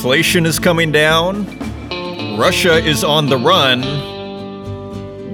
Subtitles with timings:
[0.00, 1.44] Inflation is coming down.
[2.38, 3.82] Russia is on the run.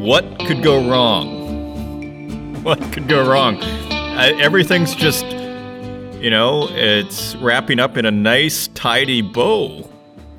[0.03, 2.57] What could go wrong?
[2.65, 3.63] What could go wrong?
[3.63, 9.89] Uh, everything's just, you know, it's wrapping up in a nice, tidy bow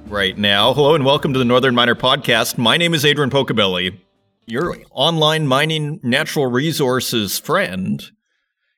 [0.08, 0.74] right now.
[0.74, 2.58] Hello and welcome to the Northern Miner Podcast.
[2.58, 3.98] My name is Adrian Pocobelli,
[4.46, 8.12] your online mining natural resources friend,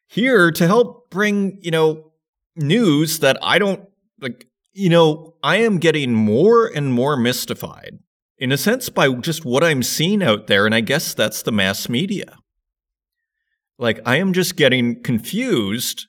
[0.06, 2.12] here to help bring, you know,
[2.56, 3.90] news that I don't
[4.22, 4.46] like
[4.80, 8.00] you know, I am getting more and more mystified,
[8.38, 11.52] in a sense, by just what I'm seeing out there, and I guess that's the
[11.52, 12.38] mass media.
[13.78, 16.08] Like, I am just getting confused.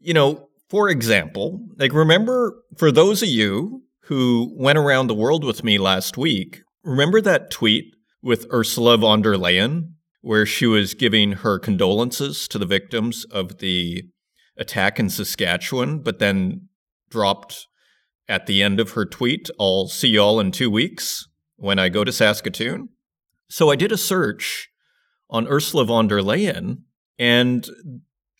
[0.00, 5.44] You know, for example, like, remember for those of you who went around the world
[5.44, 10.94] with me last week, remember that tweet with Ursula von der Leyen where she was
[10.94, 14.02] giving her condolences to the victims of the
[14.56, 16.68] attack in Saskatchewan, but then
[17.08, 17.68] dropped
[18.30, 22.04] at the end of her tweet, I'll see y'all in two weeks when I go
[22.04, 22.88] to Saskatoon.
[23.48, 24.70] So I did a search
[25.28, 26.82] on Ursula von der Leyen,
[27.18, 27.68] and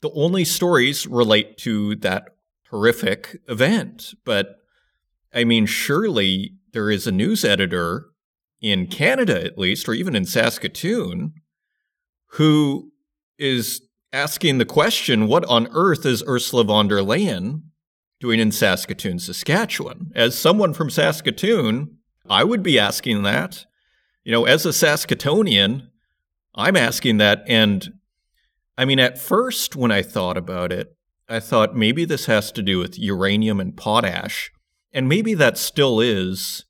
[0.00, 2.36] the only stories relate to that
[2.70, 4.14] horrific event.
[4.24, 4.58] But
[5.34, 8.06] I mean, surely there is a news editor
[8.60, 11.32] in Canada, at least, or even in Saskatoon,
[12.34, 12.92] who
[13.38, 17.62] is asking the question what on earth is Ursula von der Leyen
[18.20, 20.12] doing in Saskatoon, Saskatchewan.
[20.14, 21.96] As someone from Saskatoon,
[22.28, 23.64] I would be asking that.
[24.22, 25.88] You know, as a Saskatoonian,
[26.54, 27.42] I'm asking that.
[27.46, 27.94] And
[28.76, 30.94] I mean, at first, when I thought about it,
[31.28, 34.52] I thought maybe this has to do with uranium and potash.
[34.92, 36.64] And maybe that still is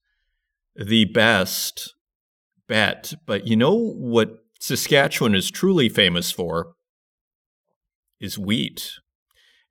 [0.76, 1.94] the best
[2.68, 3.14] bet.
[3.26, 6.74] But you know what Saskatchewan is truly famous for?
[8.20, 8.92] Is wheat.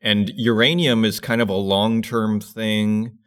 [0.01, 3.17] And uranium is kind of a long term thing.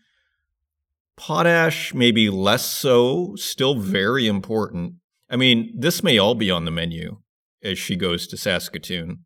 [1.17, 4.95] Potash, maybe less so, still very important.
[5.31, 7.19] I mean, this may all be on the menu
[7.63, 9.25] as she goes to Saskatoon.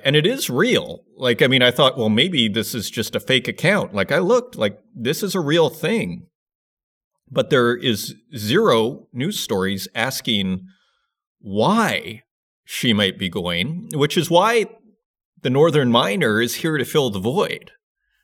[0.00, 1.04] And it is real.
[1.16, 3.94] Like, I mean, I thought, well, maybe this is just a fake account.
[3.94, 6.26] Like, I looked, like, this is a real thing.
[7.30, 10.66] But there is zero news stories asking
[11.40, 12.22] why
[12.64, 14.66] she might be going, which is why
[15.46, 17.70] the Northern Miner is here to fill the void.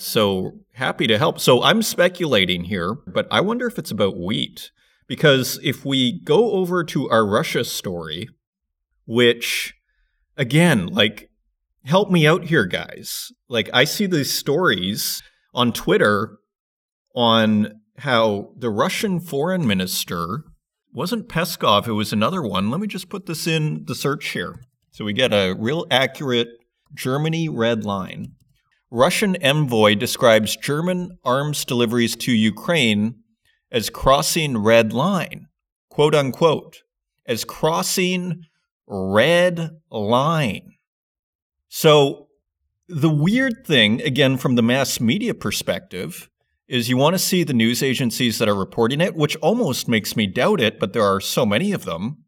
[0.00, 1.38] So happy to help.
[1.38, 4.72] So I'm speculating here, but I wonder if it's about wheat.
[5.06, 8.28] Because if we go over to our Russia story,
[9.06, 9.72] which,
[10.36, 11.30] again, like,
[11.84, 13.30] help me out here, guys.
[13.48, 15.22] Like, I see these stories
[15.54, 16.38] on Twitter
[17.14, 20.42] on how the Russian foreign minister
[20.92, 22.68] wasn't Peskov, it was another one.
[22.68, 24.56] Let me just put this in the search here.
[24.90, 26.48] So we get a real accurate
[26.94, 28.32] Germany Red Line.
[28.90, 33.14] Russian envoy describes German arms deliveries to Ukraine
[33.70, 35.46] as crossing red line,
[35.88, 36.82] quote unquote,
[37.26, 38.42] as crossing
[38.86, 40.74] red line.
[41.68, 42.28] So,
[42.86, 46.28] the weird thing, again, from the mass media perspective,
[46.68, 50.16] is you want to see the news agencies that are reporting it, which almost makes
[50.16, 52.24] me doubt it, but there are so many of them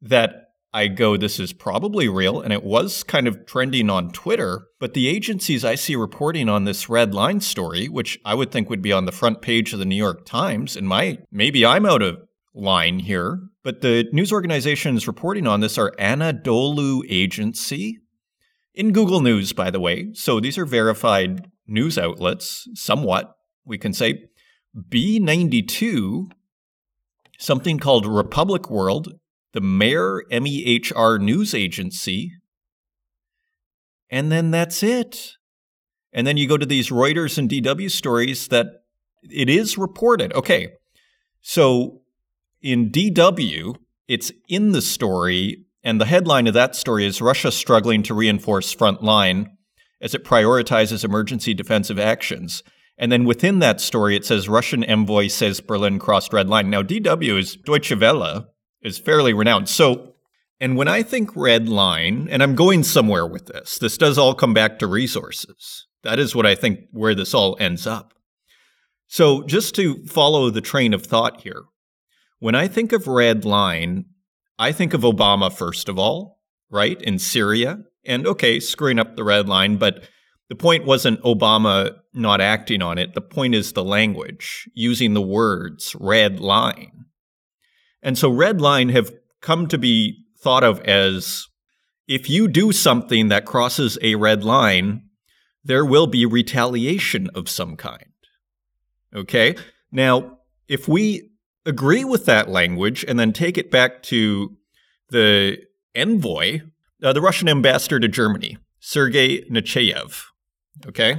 [0.00, 2.40] that I go, this is probably real.
[2.40, 4.66] And it was kind of trending on Twitter.
[4.78, 8.68] But the agencies I see reporting on this red line story, which I would think
[8.68, 11.86] would be on the front page of the New York Times, and my maybe I'm
[11.86, 12.18] out of
[12.54, 17.98] line here, but the news organizations reporting on this are Anadolu Agency
[18.74, 20.08] in Google News, by the way.
[20.12, 24.24] So these are verified news outlets, somewhat, we can say.
[24.76, 26.30] B92,
[27.38, 29.14] something called Republic World,
[29.58, 32.30] the Mehr MEHR news agency,
[34.08, 35.32] and then that's it.
[36.12, 38.66] And then you go to these Reuters and DW stories that
[39.24, 40.32] it is reported.
[40.32, 40.68] Okay,
[41.40, 42.02] so
[42.62, 43.74] in DW,
[44.06, 48.72] it's in the story, and the headline of that story is Russia struggling to reinforce
[48.72, 49.56] front line
[50.00, 52.62] as it prioritizes emergency defensive actions.
[52.96, 56.70] And then within that story, it says Russian envoy says Berlin crossed red line.
[56.70, 58.46] Now, DW is Deutsche Welle,
[58.82, 59.68] is fairly renowned.
[59.68, 60.14] So,
[60.60, 64.34] and when I think red line, and I'm going somewhere with this, this does all
[64.34, 65.86] come back to resources.
[66.02, 68.14] That is what I think where this all ends up.
[69.06, 71.64] So, just to follow the train of thought here,
[72.40, 74.06] when I think of red line,
[74.58, 76.40] I think of Obama first of all,
[76.70, 77.80] right, in Syria.
[78.04, 80.04] And okay, screwing up the red line, but
[80.48, 83.14] the point wasn't Obama not acting on it.
[83.14, 87.06] The point is the language, using the words red line.
[88.08, 89.12] And so red line have
[89.42, 91.46] come to be thought of as
[92.06, 95.02] if you do something that crosses a red line,
[95.62, 98.14] there will be retaliation of some kind.
[99.14, 99.56] Okay.
[99.92, 100.38] Now,
[100.68, 101.32] if we
[101.66, 104.56] agree with that language and then take it back to
[105.10, 105.58] the
[105.94, 106.60] envoy,
[107.02, 110.24] uh, the Russian ambassador to Germany, Sergei Nechayev,
[110.86, 111.14] okay,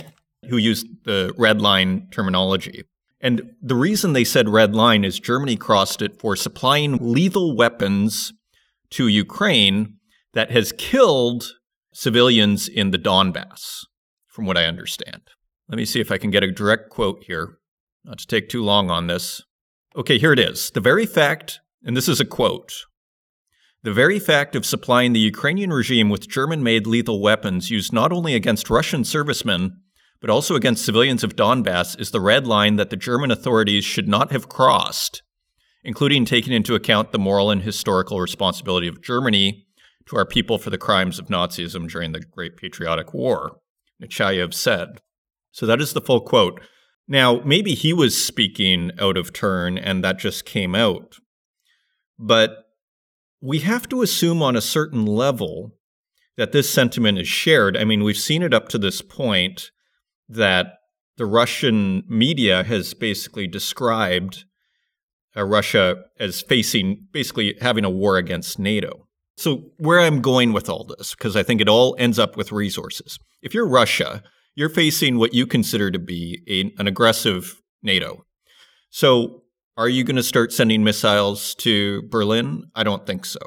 [0.50, 2.84] who used the red line terminology.
[3.22, 8.34] And the reason they said red line is Germany crossed it for supplying lethal weapons
[8.92, 9.96] to Ukraine
[10.34, 11.52] that has killed
[11.94, 13.86] civilians in the Donbass,
[14.28, 15.22] from what I understand.
[15.68, 17.58] Let me see if I can get a direct quote here,
[18.06, 19.42] not to take too long on this.
[19.96, 20.72] Okay, here it is.
[20.72, 22.74] The very fact, and this is a quote
[23.82, 28.12] the very fact of supplying the Ukrainian regime with German made lethal weapons used not
[28.12, 29.79] only against Russian servicemen,
[30.22, 34.08] but also against civilians of Donbass is the red line that the German authorities should
[34.08, 35.22] not have crossed,
[35.84, 39.66] including taking into account the moral and historical responsibility of Germany
[40.08, 43.58] to our people for the crimes of Nazism during the Great Patriotic War,
[44.02, 45.02] Nechayev said.
[45.52, 46.60] So that is the full quote.
[47.08, 51.16] Now, maybe he was speaking out of turn and that just came out.
[52.18, 52.66] But
[53.42, 55.76] we have to assume on a certain level
[56.38, 57.78] that this sentiment is shared.
[57.78, 59.72] I mean, we've seen it up to this point
[60.30, 60.76] that
[61.18, 64.46] the Russian media has basically described
[65.36, 69.08] uh, Russia as facing basically having a war against NATO.
[69.38, 72.52] So, where I'm going with all this, because I think it all ends up with
[72.52, 73.18] resources.
[73.42, 74.22] If you're Russia,
[74.56, 78.26] you're facing what you consider to be a, an aggressive NATO.
[78.90, 79.44] So,
[79.78, 82.64] are you going to start sending missiles to Berlin?
[82.76, 83.40] I don't think so,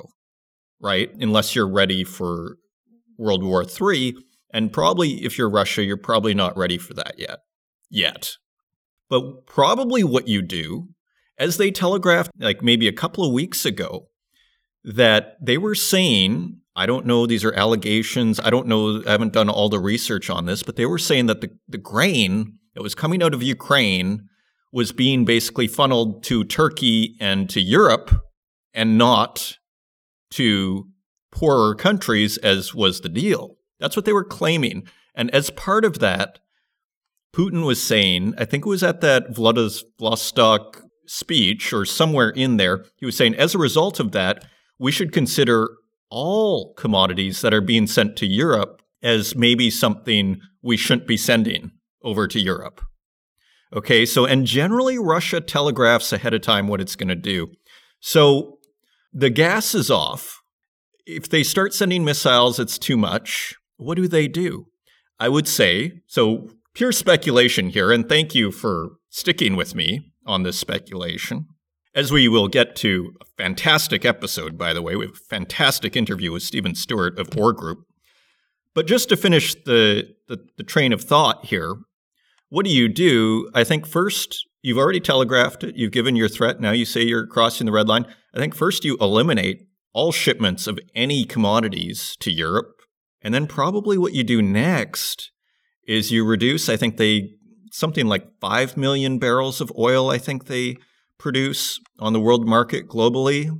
[0.81, 1.11] right?
[1.21, 2.57] Unless you're ready for
[3.19, 4.15] World War III.
[4.53, 7.41] And probably if you're Russia, you're probably not ready for that yet.
[7.91, 8.33] Yet.
[9.09, 10.89] But probably what you do,
[11.39, 14.09] as they telegraphed like maybe a couple of weeks ago,
[14.85, 18.41] that they were saying, I don't know, these are allegations.
[18.41, 21.27] I don't know, I haven't done all the research on this, but they were saying
[21.27, 24.29] that the, the grain that was coming out of Ukraine
[24.73, 28.11] was being basically funneled to Turkey and to Europe
[28.73, 29.59] and not
[30.31, 30.89] to
[31.31, 33.57] poorer countries, as was the deal.
[33.83, 34.89] That's what they were claiming.
[35.15, 36.39] And as part of that,
[37.35, 42.85] Putin was saying, I think it was at that Vladivostok speech or somewhere in there,
[42.97, 44.45] he was saying, as a result of that,
[44.79, 45.69] we should consider
[46.11, 51.73] all commodities that are being sent to Europe as maybe something we shouldn't be sending
[52.03, 52.83] over to Europe.
[53.75, 57.49] Okay, so, and generally Russia telegraphs ahead of time what it's going to do.
[58.01, 58.59] So
[59.13, 60.43] the gas is off.
[61.07, 63.57] If they start sending missiles, it's too much.
[63.83, 64.67] What do they do?
[65.19, 70.43] I would say, so pure speculation here, and thank you for sticking with me on
[70.43, 71.47] this speculation.
[71.95, 75.95] As we will get to a fantastic episode, by the way, we have a fantastic
[75.95, 77.81] interview with Stephen Stewart of Ore Group.
[78.75, 81.77] But just to finish the, the, the train of thought here,
[82.49, 83.51] what do you do?
[83.55, 85.77] I think first, you've already telegraphed it.
[85.77, 86.61] You've given your threat.
[86.61, 88.07] Now you say you're crossing the red line.
[88.35, 92.82] I think first you eliminate all shipments of any commodities to Europe.
[93.23, 95.31] And then probably what you do next
[95.87, 97.31] is you reduce, I think they,
[97.71, 100.77] something like 5 million barrels of oil, I think they
[101.19, 103.51] produce on the world market globally.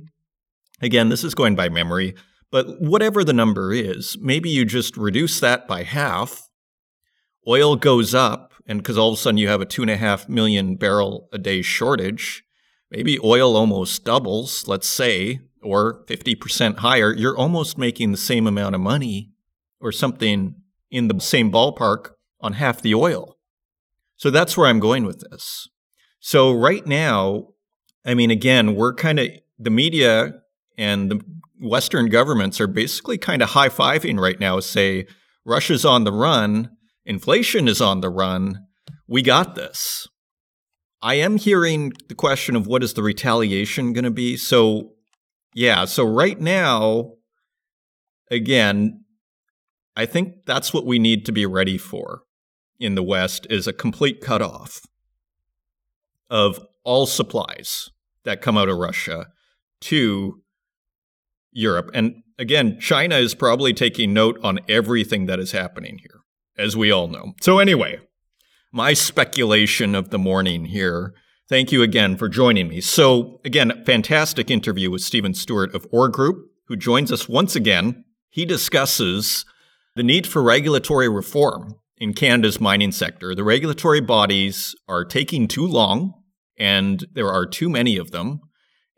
[0.81, 2.13] Again, this is going by memory,
[2.51, 6.49] but whatever the number is, maybe you just reduce that by half.
[7.47, 9.97] Oil goes up and because all of a sudden you have a two and a
[9.97, 12.43] half million barrel a day shortage,
[12.91, 18.75] maybe oil almost doubles, let's say, or 50% higher, you're almost making the same amount
[18.75, 19.32] of money
[19.83, 20.55] or something
[20.89, 22.11] in the same ballpark
[22.41, 23.37] on half the oil.
[24.15, 25.67] So that's where I'm going with this.
[26.19, 27.49] So right now,
[28.05, 29.27] I mean, again, we're kind of
[29.59, 30.33] the media
[30.77, 31.21] and the
[31.61, 35.05] Western governments are basically kind of high fiving right now, say
[35.45, 36.69] Russia's on the run
[37.05, 38.65] Inflation is on the run.
[39.07, 40.07] We got this.
[41.01, 44.37] I am hearing the question of what is the retaliation going to be.
[44.37, 44.93] So,
[45.53, 47.15] yeah, so right now,
[48.31, 49.02] again,
[49.95, 52.23] I think that's what we need to be ready for
[52.79, 54.81] in the West is a complete cutoff
[56.29, 57.89] of all supplies
[58.23, 59.27] that come out of Russia
[59.81, 60.41] to
[61.51, 61.91] Europe.
[61.93, 66.21] And again, China is probably taking note on everything that is happening here
[66.57, 67.33] as we all know.
[67.41, 67.99] So, anyway,
[68.71, 71.13] my speculation of the morning here.
[71.49, 72.81] Thank you again for joining me.
[72.81, 78.05] So, again, fantastic interview with Stephen Stewart of Ore Group, who joins us once again.
[78.29, 79.45] He discusses
[79.95, 83.35] the need for regulatory reform in Canada's mining sector.
[83.35, 86.13] The regulatory bodies are taking too long,
[86.57, 88.41] and there are too many of them.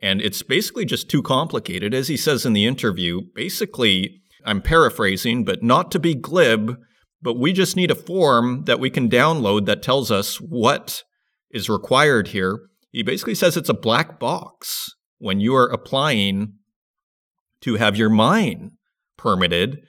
[0.02, 1.94] And it's basically just too complicated.
[1.94, 6.78] As he says in the interview, basically, I'm paraphrasing, but not to be glib,
[7.22, 11.04] but we just need a form that we can download that tells us what
[11.52, 12.60] is required here.
[12.92, 16.54] He basically says it's a black box when you are applying
[17.62, 18.72] to have your mine
[19.18, 19.80] permitted.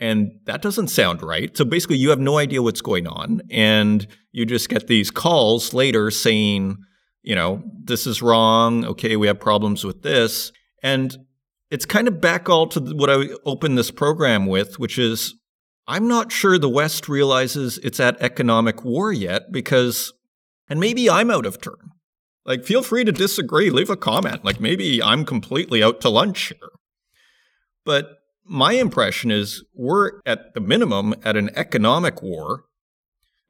[0.00, 1.56] And that doesn't sound right.
[1.56, 3.42] So basically, you have no idea what's going on.
[3.50, 6.76] And you just get these calls later saying,
[7.22, 8.84] you know, this is wrong.
[8.84, 10.52] Okay, we have problems with this.
[10.82, 11.16] And
[11.70, 15.34] it's kind of back all to what I opened this program with, which is
[15.88, 20.12] I'm not sure the West realizes it's at economic war yet because,
[20.68, 21.92] and maybe I'm out of turn.
[22.44, 24.44] Like, feel free to disagree, leave a comment.
[24.44, 26.70] Like, maybe I'm completely out to lunch here.
[27.84, 28.17] But
[28.48, 32.64] my impression is we're at the minimum at an economic war.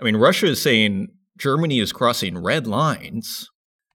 [0.00, 3.48] I mean, Russia is saying Germany is crossing red lines.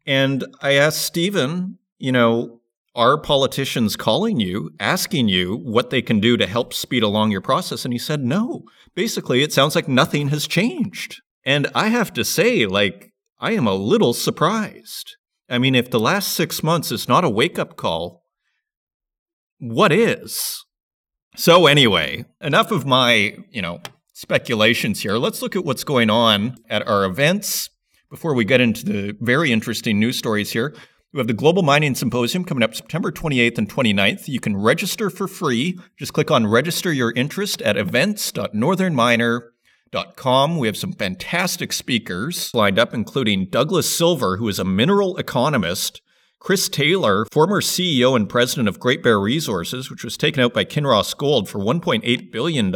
[0.05, 2.59] And I asked Stephen, you know,
[2.95, 7.41] are politicians calling you, asking you what they can do to help speed along your
[7.41, 7.85] process?
[7.85, 8.63] And he said, no.
[8.93, 11.21] Basically, it sounds like nothing has changed.
[11.45, 15.17] And I have to say, like, I am a little surprised.
[15.49, 18.23] I mean, if the last six months is not a wake up call,
[19.59, 20.62] what is?
[21.35, 23.81] So, anyway, enough of my, you know,
[24.13, 25.17] speculations here.
[25.17, 27.69] Let's look at what's going on at our events
[28.09, 30.73] before we get into the very interesting news stories here.
[31.11, 34.27] We have the Global Mining Symposium coming up September 28th and 29th.
[34.27, 35.79] You can register for free.
[35.97, 40.57] Just click on register your interest at events.northernminer.com.
[40.57, 46.01] We have some fantastic speakers lined up, including Douglas Silver, who is a mineral economist,
[46.43, 50.65] Chris Taylor, former CEO and president of Great Bear Resources, which was taken out by
[50.65, 52.69] Kinross Gold for $1.8 billion.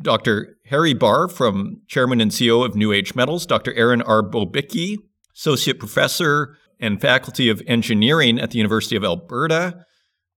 [0.00, 0.56] Dr.
[0.64, 3.74] Harry Barr, from chairman and CEO of New Age Metals, Dr.
[3.74, 4.22] Erin R.
[4.22, 4.96] Bobicki,
[5.36, 9.84] associate professor and Faculty of Engineering at the University of Alberta,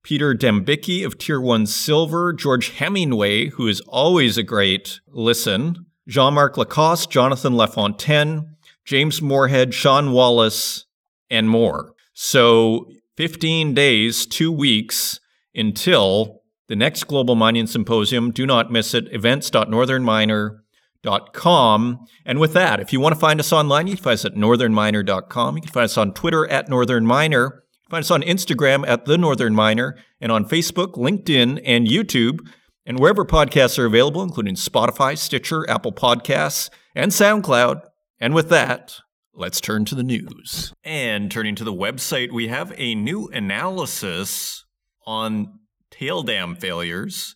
[0.03, 6.33] Peter Dembicki of Tier 1 Silver, George Hemingway, who is always a great listen, Jean
[6.33, 10.85] Marc Lacoste, Jonathan Lafontaine, James Moorhead, Sean Wallace,
[11.29, 11.94] and more.
[12.15, 15.19] So 15 days, two weeks
[15.53, 18.31] until the next Global Mining Symposium.
[18.31, 19.13] Do not miss it.
[19.13, 24.25] Events.northernminer.com And with that, if you want to find us online, you can find us
[24.25, 25.55] at northernminer.com.
[25.55, 27.59] You can find us on Twitter at northernminer.
[27.89, 32.39] Find us on Instagram at The Northern Miner and on Facebook, LinkedIn, and YouTube,
[32.83, 37.81] and wherever podcasts are available, including Spotify, Stitcher, Apple Podcasts, and SoundCloud.
[38.19, 39.01] And with that,
[39.35, 40.73] let's turn to the news.
[40.83, 44.65] And turning to the website, we have a new analysis
[45.05, 45.59] on
[45.91, 47.35] tail dam failures,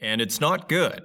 [0.00, 1.02] and it's not good.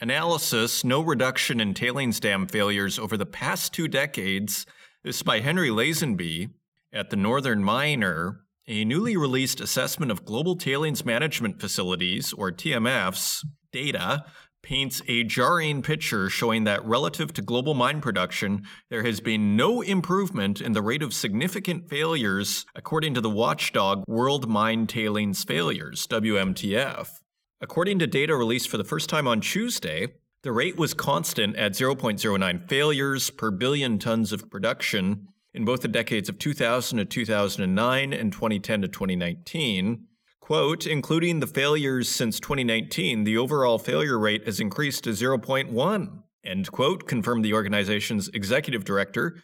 [0.00, 4.64] Analysis No Reduction in Tailings Dam Failures Over the Past Two Decades.
[5.02, 6.50] This is by Henry Lazenby
[6.92, 8.40] at the Northern Miner.
[8.66, 14.24] A newly released assessment of global tailings management facilities, or TMFs, data
[14.62, 19.80] paints a jarring picture showing that relative to global mine production, there has been no
[19.80, 26.06] improvement in the rate of significant failures, according to the watchdog World Mine Tailings Failures,
[26.06, 27.08] WMTF.
[27.60, 30.08] According to data released for the first time on Tuesday,
[30.42, 35.88] the rate was constant at 0.09 failures per billion tons of production in both the
[35.88, 40.06] decades of 2000 to 2009 and 2010 to 2019.
[40.50, 46.72] Quote, including the failures since 2019, the overall failure rate has increased to 0.1, end
[46.72, 49.40] quote, confirmed the organization's executive director,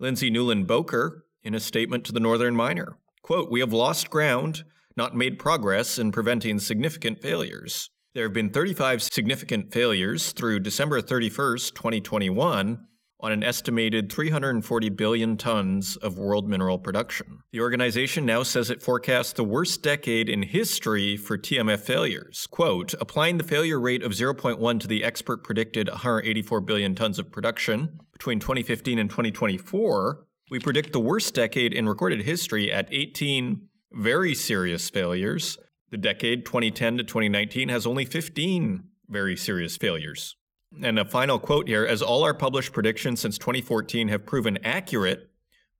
[0.00, 2.98] Lindsay Newland Bowker, in a statement to the Northern Miner.
[3.22, 4.64] Quote, we have lost ground
[4.96, 7.90] not made progress in preventing significant failures.
[8.14, 12.84] There have been 35 significant failures through December 31st, 2021,
[13.20, 17.40] on an estimated 340 billion tons of world mineral production.
[17.50, 22.46] The organization now says it forecasts the worst decade in history for TMF failures.
[22.50, 27.32] Quote, applying the failure rate of 0.1 to the expert predicted 184 billion tons of
[27.32, 33.68] production between 2015 and 2024, we predict the worst decade in recorded history at 18
[33.92, 35.58] very serious failures.
[35.90, 40.36] The decade 2010 to 2019 has only 15 very serious failures.
[40.82, 45.30] And a final quote here as all our published predictions since 2014 have proven accurate,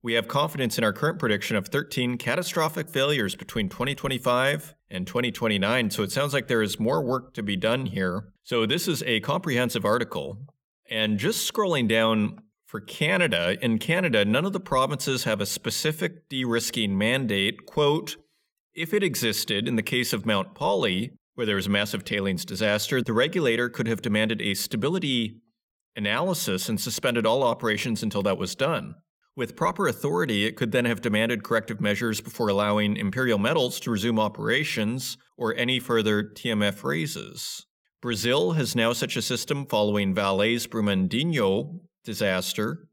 [0.03, 5.91] we have confidence in our current prediction of 13 catastrophic failures between 2025 and 2029.
[5.91, 8.33] So it sounds like there is more work to be done here.
[8.45, 10.39] So this is a comprehensive article.
[10.89, 16.29] And just scrolling down for Canada, in Canada, none of the provinces have a specific
[16.29, 17.67] de risking mandate.
[17.67, 18.17] Quote,
[18.75, 22.45] if it existed in the case of Mount Polley, where there was a massive tailings
[22.45, 25.41] disaster, the regulator could have demanded a stability
[25.95, 28.97] analysis and suspended all operations until that was done.
[29.37, 33.91] With proper authority, it could then have demanded corrective measures before allowing Imperial Metals to
[33.93, 37.65] resume operations or any further TMF raises.
[38.03, 42.89] Brazil has now such a system following Vale's Brumadinho disaster,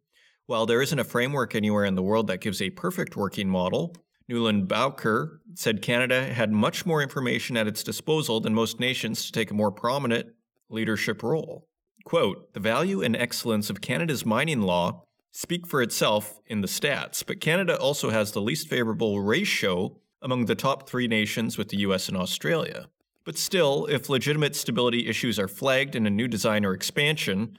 [0.45, 3.95] While there isn't a framework anywhere in the world that gives a perfect working model,
[4.27, 9.31] Newland Bowker said Canada had much more information at its disposal than most nations to
[9.31, 10.33] take a more prominent
[10.69, 11.67] leadership role.
[12.05, 17.23] Quote, the value and excellence of Canada's mining law speak for itself in the stats,
[17.25, 21.77] but Canada also has the least favorable ratio among the top three nations with the
[21.77, 22.87] US and Australia.
[23.25, 27.57] But still, if legitimate stability issues are flagged in a new design or expansion,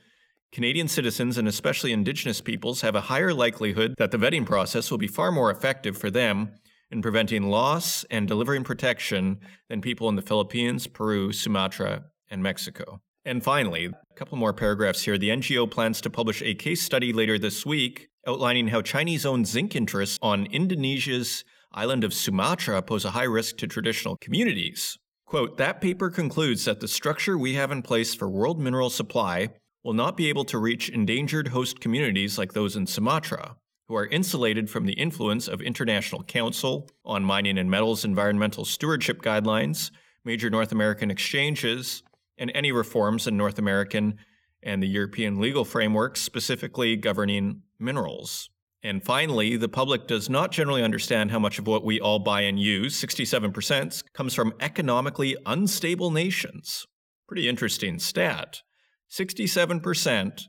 [0.57, 4.97] Canadian citizens and especially Indigenous peoples have a higher likelihood that the vetting process will
[4.97, 6.51] be far more effective for them
[6.91, 13.03] in preventing loss and delivering protection than people in the Philippines, Peru, Sumatra, and Mexico.
[13.27, 15.19] And finally, a couple more paragraphs here.
[15.19, 19.47] The NGO plans to publish a case study later this week outlining how Chinese owned
[19.47, 21.45] zinc interests on Indonesia's
[21.75, 24.97] island of Sumatra pose a high risk to traditional communities.
[25.27, 29.51] Quote, that paper concludes that the structure we have in place for world mineral supply
[29.87, 33.55] will not be able to reach endangered host communities like those in Sumatra,
[33.87, 39.23] who are insulated from the influence of International Council on Mining and Metals Environmental Stewardship
[39.23, 39.93] Guidelines,
[40.25, 42.02] major North American exchanges,
[42.37, 44.19] and any reforms in North American
[44.61, 48.50] and the European legal frameworks specifically governing minerals.
[48.83, 52.40] And finally, the public does not generally understand how much of what we all buy
[52.40, 56.88] and use, 67%, comes from economically unstable nations.
[57.28, 58.62] Pretty interesting stat.
[59.11, 60.43] 67%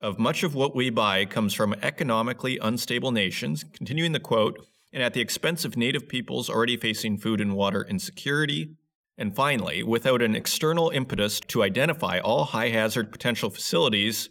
[0.00, 5.02] of much of what we buy comes from economically unstable nations, continuing the quote, and
[5.02, 8.76] at the expense of native peoples already facing food and water insecurity.
[9.16, 14.28] And finally, without an external impetus to identify all high hazard potential facilities,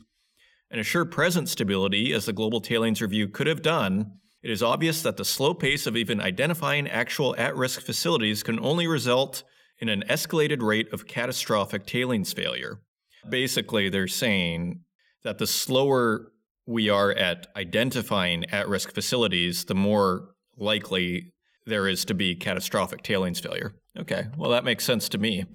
[0.72, 5.02] and assure present stability as the Global Tailings Review could have done, it is obvious
[5.04, 9.44] that the slow pace of even identifying actual at risk facilities can only result
[9.80, 12.80] in an escalated rate of catastrophic tailings failure.
[13.28, 14.82] Basically, they're saying
[15.24, 16.32] that the slower
[16.66, 21.34] we are at identifying at risk facilities, the more likely
[21.66, 23.74] there is to be catastrophic tailings failure.
[23.98, 25.46] Okay, well, that makes sense to me.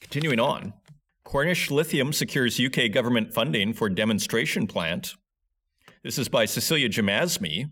[0.00, 0.74] Continuing on.
[1.24, 5.14] Cornish Lithium secures UK government funding for demonstration plant.
[6.04, 7.70] This is by Cecilia Jamasmie.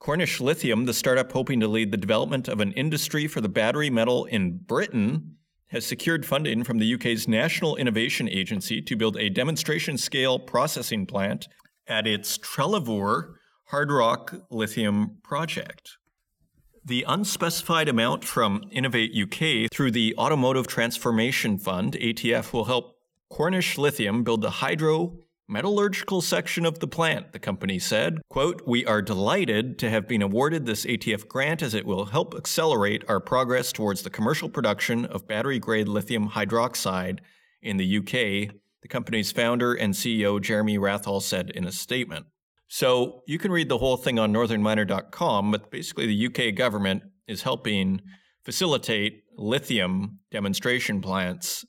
[0.00, 3.88] Cornish Lithium, the startup hoping to lead the development of an industry for the battery
[3.88, 5.36] metal in Britain,
[5.72, 11.06] has secured funding from the UK's National Innovation Agency to build a demonstration scale processing
[11.06, 11.48] plant
[11.88, 13.34] at its Trelavour
[13.68, 15.96] hard rock lithium project.
[16.84, 22.96] The unspecified amount from Innovate UK through the Automotive Transformation Fund, ATF, will help
[23.30, 25.16] Cornish Lithium build the hydro
[25.52, 28.22] metallurgical section of the plant, the company said.
[28.30, 32.34] Quote, We are delighted to have been awarded this ATF grant as it will help
[32.34, 37.18] accelerate our progress towards the commercial production of battery grade lithium hydroxide
[37.60, 42.26] in the UK, the company's founder and CEO Jeremy Wrathall said in a statement.
[42.66, 47.42] So you can read the whole thing on northernminer.com, but basically the UK government is
[47.42, 48.00] helping
[48.42, 51.64] facilitate lithium demonstration plants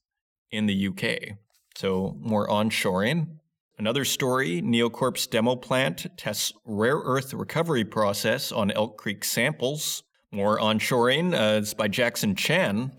[0.50, 1.38] in the UK.
[1.76, 3.40] So more onshoring.
[3.78, 10.04] Another story NioCorp's demo plant tests rare earth recovery process on Elk Creek samples.
[10.32, 12.92] More onshoring uh, is by Jackson Chen.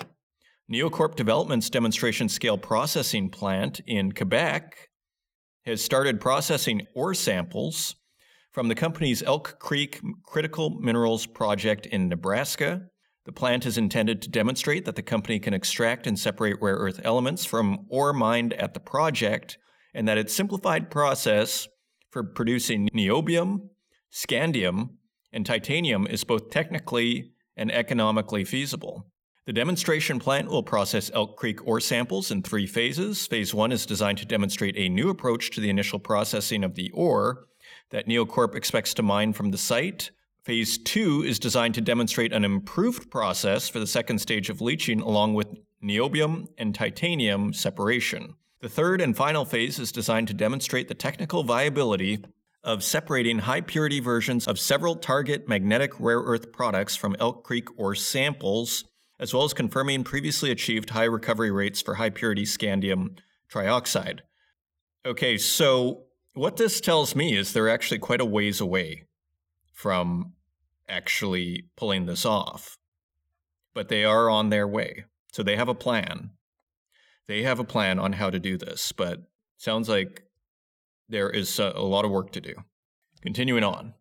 [0.71, 4.89] NioCorp Development's demonstration scale processing plant in Quebec
[5.65, 7.95] has started processing ore samples
[8.51, 12.83] from the company's Elk Creek Critical Minerals Project in Nebraska.
[13.27, 17.01] The plant is intended to demonstrate that the company can extract and separate rare earth
[17.05, 19.57] elements from ore mined at the project,
[19.95, 21.69] and that its simplified process
[22.11, 23.69] for producing niobium,
[24.13, 24.91] scandium,
[25.33, 29.07] and titanium is both technically and economically feasible.
[29.47, 33.27] The demonstration plant will process Elk Creek ore samples in three phases.
[33.27, 36.91] Phase one is designed to demonstrate a new approach to the initial processing of the
[36.93, 37.45] ore
[37.91, 40.11] that NioCorp expects to mine from the site.
[40.45, 45.01] Phase two is designed to demonstrate an improved process for the second stage of leaching,
[45.01, 45.49] along with
[45.83, 48.35] niobium and titanium separation.
[48.65, 52.25] The third and final phase is designed to demonstrate the technical viability
[52.63, 57.69] of separating high purity versions of several target magnetic rare earth products from Elk Creek
[57.79, 58.85] ore samples
[59.21, 63.19] as well as confirming previously achieved high recovery rates for high purity scandium
[63.53, 64.21] trioxide.
[65.05, 69.05] Okay, so what this tells me is they're actually quite a ways away
[69.75, 70.33] from
[70.89, 72.79] actually pulling this off.
[73.75, 75.05] But they are on their way.
[75.33, 76.31] So they have a plan.
[77.27, 79.23] They have a plan on how to do this, but
[79.57, 80.25] sounds like
[81.09, 82.55] there is a, lot of work to do.
[83.23, 83.95] Continuing on.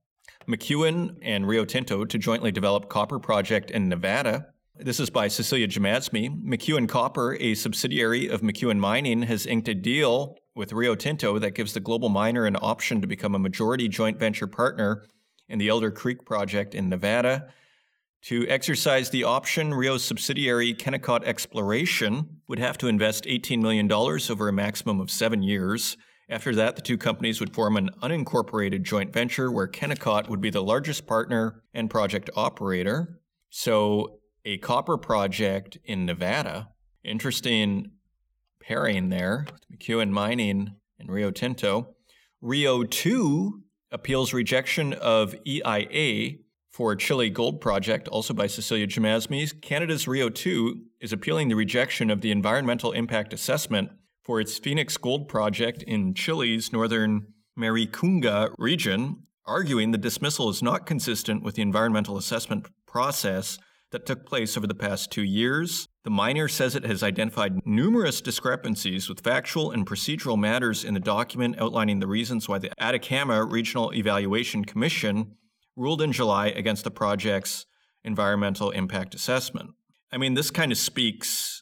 [0.47, 5.67] McEwen and Rio Tinto to jointly develop copper project in Nevada this is by Cecilia
[5.67, 6.43] Jamasmie.
[6.43, 11.53] McEwen Copper, a subsidiary of McEwen Mining, has inked a deal with Rio Tinto that
[11.53, 15.05] gives the global miner an option to become a majority joint venture partner
[15.47, 17.53] in the Elder Creek project in Nevada.
[18.27, 24.47] To exercise the option, Rio's subsidiary Kennecott Exploration would have to invest $18 million over
[24.47, 25.97] a maximum of seven years.
[26.29, 30.49] After that, the two companies would form an unincorporated joint venture where Kennecott would be
[30.49, 33.19] the largest partner and project operator.
[33.49, 36.69] So, a copper project in Nevada.
[37.03, 37.91] Interesting
[38.61, 41.95] pairing there with McEwen Mining and Rio Tinto.
[42.39, 46.37] Rio 2 appeals rejection of EIA
[46.73, 49.61] for Chile Gold Project, also by Cecilia Jamasmie.
[49.61, 53.91] Canada's Rio 2 is appealing the rejection of the environmental impact assessment
[54.23, 60.87] for its Fenix Gold Project in Chile's northern Maricunga region, arguing the dismissal is not
[60.87, 63.59] consistent with the environmental assessment process
[63.91, 65.87] that took place over the past two years.
[66.03, 70.99] The miner says it has identified numerous discrepancies with factual and procedural matters in the
[70.99, 75.35] document outlining the reasons why the Atacama Regional Evaluation Commission
[75.75, 77.65] ruled in July against the project's
[78.03, 79.71] environmental impact assessment.
[80.11, 81.61] I mean, this kind of speaks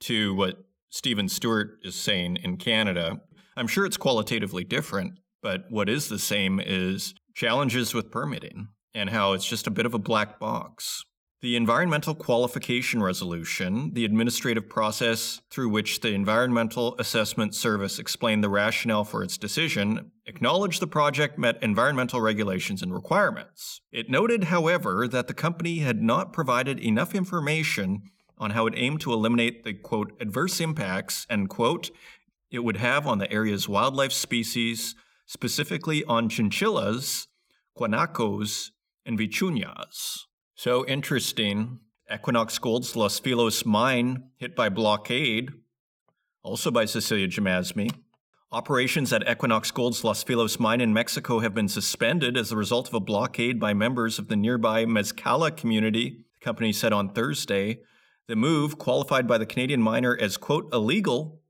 [0.00, 0.56] to what
[0.90, 3.20] Stephen Stewart is saying in Canada.
[3.56, 9.10] I'm sure it's qualitatively different, but what is the same is challenges with permitting and
[9.10, 11.04] how it's just a bit of a black box.
[11.44, 18.48] The Environmental Qualification Resolution, the administrative process through which the Environmental Assessment Service explained the
[18.48, 23.82] rationale for its decision, acknowledged the project met environmental regulations and requirements.
[23.92, 28.04] It noted, however, that the company had not provided enough information
[28.38, 31.90] on how it aimed to eliminate the quote adverse impacts and quote
[32.50, 34.94] it would have on the area's wildlife species,
[35.26, 37.26] specifically on chinchillas,
[37.78, 38.70] guanacos,
[39.04, 40.24] and vicuñas.
[40.56, 41.80] So interesting.
[42.12, 45.50] Equinox Gold's Los Filos mine hit by blockade,
[46.44, 47.90] also by Cecilia Jamasmie.
[48.52, 52.86] Operations at Equinox Gold's Los Filos mine in Mexico have been suspended as a result
[52.86, 57.80] of a blockade by members of the nearby Mezcala community, the company said on Thursday.
[58.28, 61.40] The move, qualified by the Canadian miner as, quote, illegal,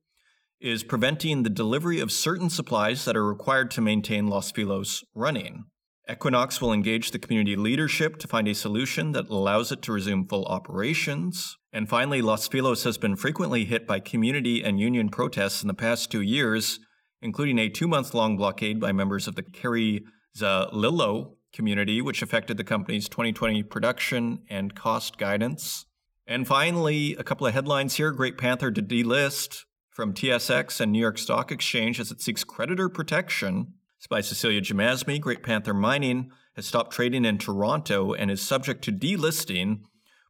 [0.61, 5.67] is preventing the delivery of certain supplies that are required to maintain Los Filos running.
[6.11, 10.27] Equinox will engage the community leadership to find a solution that allows it to resume
[10.27, 11.57] full operations.
[11.73, 15.75] And finally, Los Filos has been frequently hit by community and union protests in the
[15.75, 16.79] past two years,
[17.23, 22.65] including a two month long blockade by members of the Carrizalillo community, which affected the
[22.65, 25.87] company's 2020 production and cost guidance.
[26.27, 30.99] And finally, a couple of headlines here Great Panther to delist from TSX and New
[30.99, 33.75] York Stock Exchange as it seeks creditor protection.
[34.05, 35.19] It's by Cecilia Jamasmie.
[35.19, 39.81] Great Panther Mining has stopped trading in Toronto and is subject to delisting,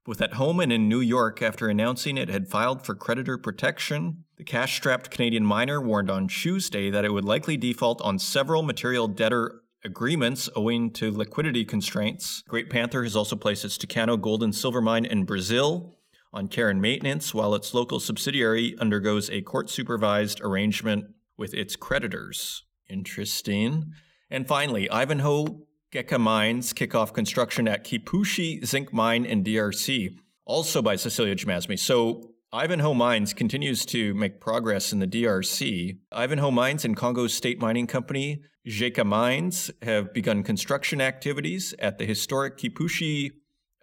[0.05, 4.23] both at home and in New York, after announcing it had filed for creditor protection.
[4.37, 8.63] The cash strapped Canadian miner warned on Tuesday that it would likely default on several
[8.63, 12.45] material debtor agreements owing to liquidity constraints.
[12.47, 15.97] Great Panther has also placed its Tucano gold and silver mine in Brazil
[16.33, 21.07] on care and maintenance, while its local subsidiary undergoes a court supervised arrangement
[21.37, 22.63] with its creditors.
[22.89, 23.93] Interesting.
[24.31, 30.97] And finally, Ivanhoe Gécamines kick off construction at Kipushi Zinc Mine in DRC, also by
[30.97, 31.79] Cecilia Jamasmie.
[31.79, 35.99] So Ivanhoe Mines continues to make progress in the DRC.
[36.13, 42.57] Ivanhoe Mines and Congo State Mining Company, Gécamines, have begun construction activities at the historic
[42.59, 43.31] Kipushi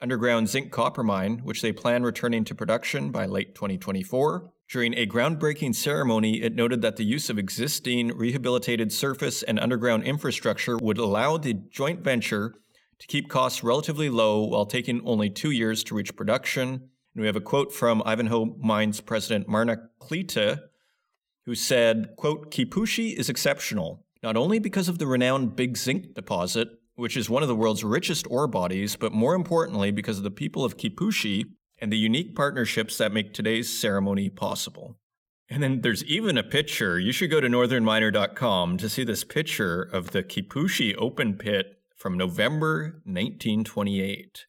[0.01, 4.51] underground zinc copper mine, which they plan returning to production by late 2024.
[4.71, 10.05] During a groundbreaking ceremony, it noted that the use of existing rehabilitated surface and underground
[10.05, 12.55] infrastructure would allow the joint venture
[12.99, 16.69] to keep costs relatively low while taking only two years to reach production.
[16.69, 20.61] And we have a quote from Ivanhoe Mines president Marna Cloete,
[21.45, 26.69] who said, quote, Kipushi is exceptional, not only because of the renowned Big Zinc deposit,
[26.95, 30.31] which is one of the world's richest ore bodies, but more importantly because of the
[30.31, 31.43] people of Kipushi
[31.81, 34.97] and the unique partnerships that make today's ceremony possible.
[35.49, 36.97] And then there's even a picture.
[36.97, 42.17] You should go to northernminer.com to see this picture of the Kipushi open pit from
[42.17, 44.45] November 1928.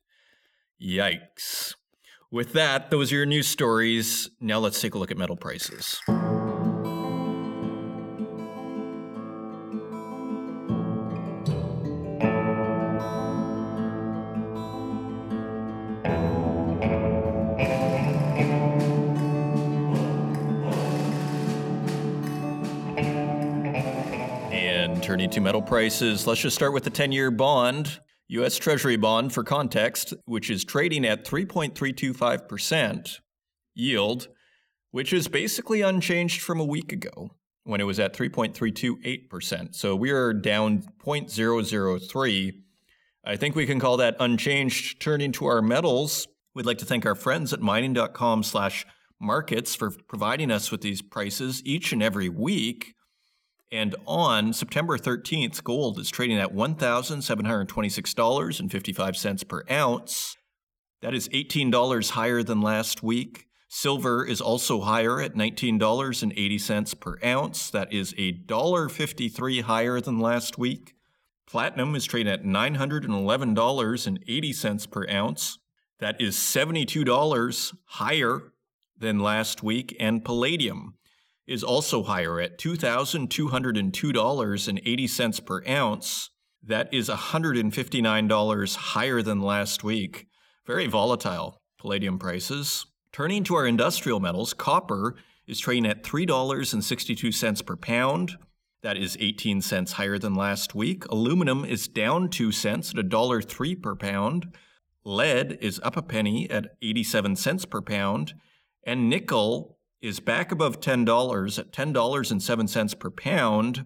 [0.81, 1.75] Yikes.
[2.31, 4.31] With that, those are your news stories.
[4.41, 6.01] Now let's take a look at metal prices.
[25.33, 28.01] To metal prices, let's just start with the 10 year bond.
[28.29, 28.57] U.S.
[28.57, 33.19] Treasury bond, for context, which is trading at 3.325%
[33.75, 34.29] yield,
[34.91, 37.31] which is basically unchanged from a week ago.
[37.65, 39.75] when it was at 3.328%.
[39.75, 42.53] So we are down 0.003.
[43.25, 45.01] I think we can call that unchanged.
[45.01, 48.85] Turning to our metals, we'd like to thank our friends at mining.com slash
[49.21, 52.95] markets for providing us with these prices each and every week.
[53.73, 60.37] And on September 13th, gold is trading at $1,726.55 per ounce.
[61.01, 63.47] That is $18 higher than last week.
[63.69, 67.71] Silver is also higher at $19.80 per ounce.
[67.71, 70.93] That is $1.53 higher than last week.
[71.47, 75.59] Platinum is trading at $911.80 per ounce.
[75.99, 78.53] That is $72 higher
[78.99, 79.97] than last week.
[79.99, 80.99] And palladium
[81.47, 86.31] is also higher at $2,202.80 per ounce.
[86.63, 90.27] That is $159 higher than last week.
[90.67, 92.85] Very volatile palladium prices.
[93.13, 98.37] Turning to our industrial metals, copper is trading at $3.62 per pound.
[98.83, 101.05] That is 18 cents higher than last week.
[101.07, 104.55] Aluminum is down 2 cents at $1.03 per pound.
[105.05, 108.35] Lead is up a penny at 87 cents per pound.
[108.85, 113.85] And nickel is back above $10 at $10.07 per pound.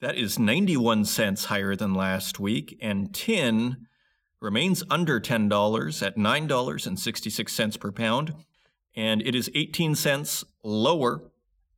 [0.00, 2.76] That is 91 cents higher than last week.
[2.80, 3.86] And tin
[4.40, 8.34] remains under $10 at $9.66 per pound
[8.94, 11.22] and it is 18 cents lower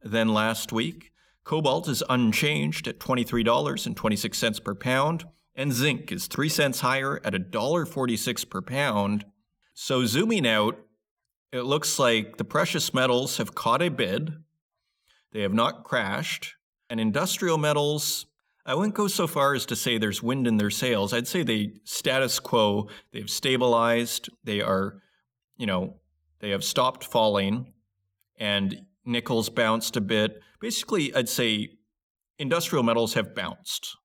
[0.03, 1.13] than last week.
[1.45, 8.51] Cobalt is unchanged at $23.26 per pound, and zinc is 3 cents higher at $1.46
[8.51, 9.25] per pound.
[9.75, 10.79] So, zooming out,
[11.55, 14.33] it looks like the precious metals have caught a bid.
[15.31, 16.57] They have not crashed.
[16.91, 18.27] And industrial metals,
[18.67, 21.13] I wouldn't go so far as to say there's wind in their sails.
[21.13, 25.01] I'd say they status quo, they've stabilized, they are,
[25.57, 26.01] you know,
[26.41, 27.73] they have stopped falling,
[28.37, 30.41] and nickel's bounced a bit.
[30.61, 31.69] Basically, I'd say
[32.37, 33.97] industrial metals have bounced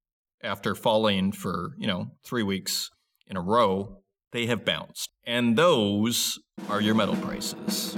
[0.44, 2.92] after falling for, you know, three weeks
[3.26, 4.04] in a row.
[4.34, 5.10] They have bounced.
[5.26, 7.98] And those are your metal prices.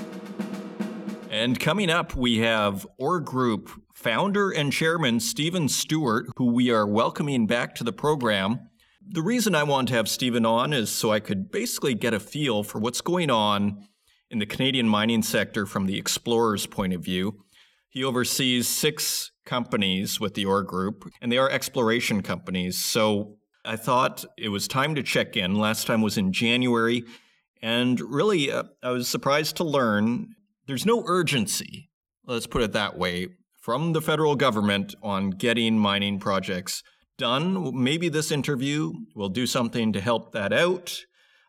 [1.30, 6.86] And coming up, we have Ore Group founder and chairman Stephen Stewart, who we are
[6.86, 8.68] welcoming back to the program.
[9.08, 12.20] The reason I want to have Stephen on is so I could basically get a
[12.20, 13.88] feel for what's going on
[14.30, 17.44] in the Canadian mining sector from the explorer's point of view.
[17.90, 22.78] He oversees six companies with the Ore Group, and they are exploration companies.
[22.80, 25.56] So I thought it was time to check in.
[25.56, 27.04] Last time was in January.
[27.62, 30.36] And really, uh, I was surprised to learn
[30.68, 31.90] there's no urgency,
[32.26, 33.28] let's put it that way,
[33.60, 36.82] from the federal government on getting mining projects
[37.18, 37.84] done.
[37.84, 41.02] Maybe this interview will do something to help that out.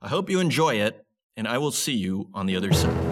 [0.02, 1.04] I hope you enjoy it
[1.36, 3.11] and I will see you on the other side.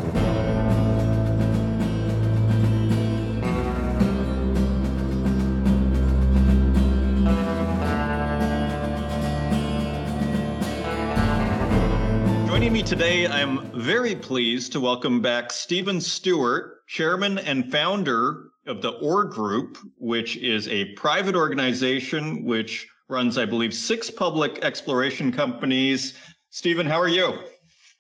[12.61, 18.83] Joining me today, I'm very pleased to welcome back Stephen Stewart, chairman and founder of
[18.83, 25.33] the Ore Group, which is a private organization which runs, I believe, six public exploration
[25.33, 26.13] companies.
[26.51, 27.33] Stephen, how are you?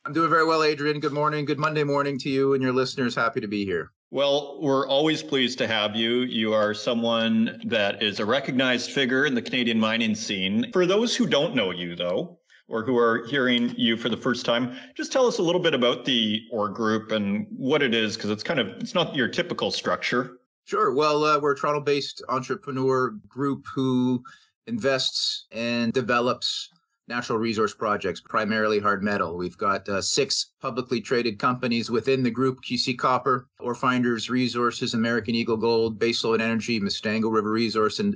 [0.04, 1.00] I'm doing very well, Adrian.
[1.00, 1.46] Good morning.
[1.46, 3.14] Good Monday morning to you and your listeners.
[3.14, 3.92] Happy to be here.
[4.10, 6.18] Well, we're always pleased to have you.
[6.18, 10.70] You are someone that is a recognized figure in the Canadian mining scene.
[10.74, 12.39] For those who don't know you, though,
[12.70, 15.74] or who are hearing you for the first time, just tell us a little bit
[15.74, 19.28] about the Ore group and what it is, because it's kind of it's not your
[19.28, 20.38] typical structure.
[20.64, 20.94] Sure.
[20.94, 24.22] Well, uh, we're a Toronto-based entrepreneur group who
[24.66, 26.70] invests and develops
[27.10, 29.36] natural resource projects, primarily hard metal.
[29.36, 35.34] We've got uh, six publicly traded companies within the group QC Copper, Orefinders Resources, American
[35.34, 38.14] Eagle Gold, Baseload Energy, Mustango River Resource, and,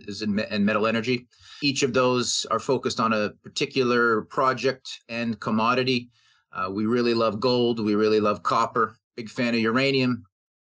[0.48, 1.26] and Metal Energy.
[1.60, 6.08] Each of those are focused on a particular project and commodity.
[6.52, 7.84] Uh, we really love gold.
[7.84, 8.96] We really love copper.
[9.16, 10.24] Big fan of uranium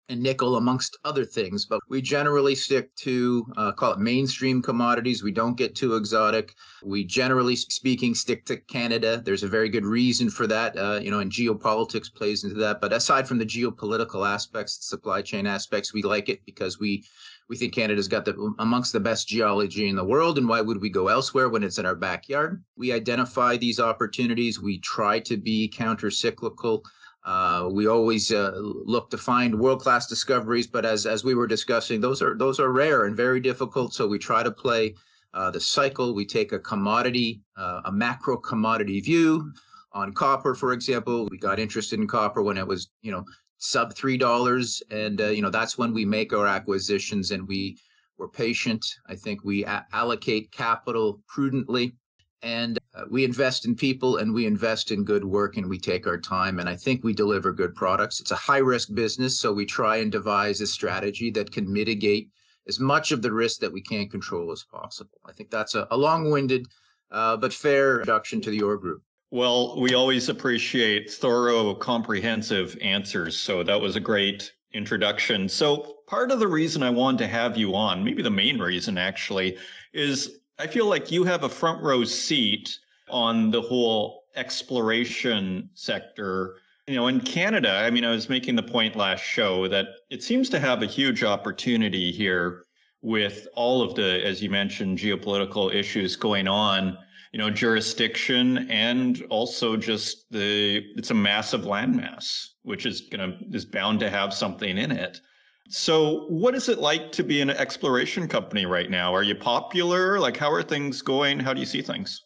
[0.10, 1.66] and nickel, amongst other things.
[1.66, 5.24] But we generally stick to uh, call it mainstream commodities.
[5.24, 6.56] We don't get too exotic.
[6.84, 9.22] We generally speaking stick to Canada.
[9.24, 10.78] There's a very good reason for that.
[10.78, 12.82] Uh, you know, and geopolitics plays into that.
[12.82, 17.04] But aside from the geopolitical aspects, the supply chain aspects, we like it because we
[17.48, 20.82] we think Canada's got the amongst the best geology in the world, and why would
[20.82, 22.64] we go elsewhere when it's in our backyard?
[22.76, 24.60] We identify these opportunities.
[24.60, 26.84] We try to be counter-cyclical.
[27.26, 32.00] Uh, we always uh, look to find world-class discoveries, but as as we were discussing,
[32.00, 33.94] those are those are rare and very difficult.
[33.96, 34.94] So we try to play
[35.34, 36.14] uh, the cycle.
[36.14, 39.52] We take a commodity, uh, a macro commodity view
[39.92, 41.28] on copper, for example.
[41.32, 43.24] We got interested in copper when it was, you know,
[43.58, 47.78] sub three dollars, and uh, you know that's when we make our acquisitions and we
[48.18, 48.86] we're patient.
[49.08, 51.96] I think we a- allocate capital prudently,
[52.42, 56.08] and uh, we invest in people and we invest in good work and we take
[56.08, 56.60] our time.
[56.60, 58.20] And I think we deliver good products.
[58.20, 62.30] It's a high risk business, so we try and devise a strategy that can mitigate
[62.68, 65.20] as much of the risk that we can't control as possible.
[65.26, 66.68] I think that's a, a long winded
[67.12, 69.02] uh, but fair introduction to the Ore group.
[69.32, 73.38] Well, we always appreciate thorough, comprehensive answers.
[73.38, 75.50] So that was a great introduction.
[75.50, 78.98] So, part of the reason I wanted to have you on, maybe the main reason
[78.98, 79.58] actually,
[79.94, 86.56] is I feel like you have a front row seat on the whole exploration sector.
[86.88, 90.24] You know, in Canada, I mean, I was making the point last show that it
[90.24, 92.64] seems to have a huge opportunity here
[93.02, 96.98] with all of the, as you mentioned, geopolitical issues going on
[97.36, 103.66] you know, jurisdiction and also just the it's a massive landmass, which is gonna is
[103.66, 105.20] bound to have something in it.
[105.68, 109.14] So, what is it like to be an exploration company right now?
[109.14, 110.20] Are you popular?
[110.20, 111.40] Like, how are things going?
[111.40, 112.22] How do you see things?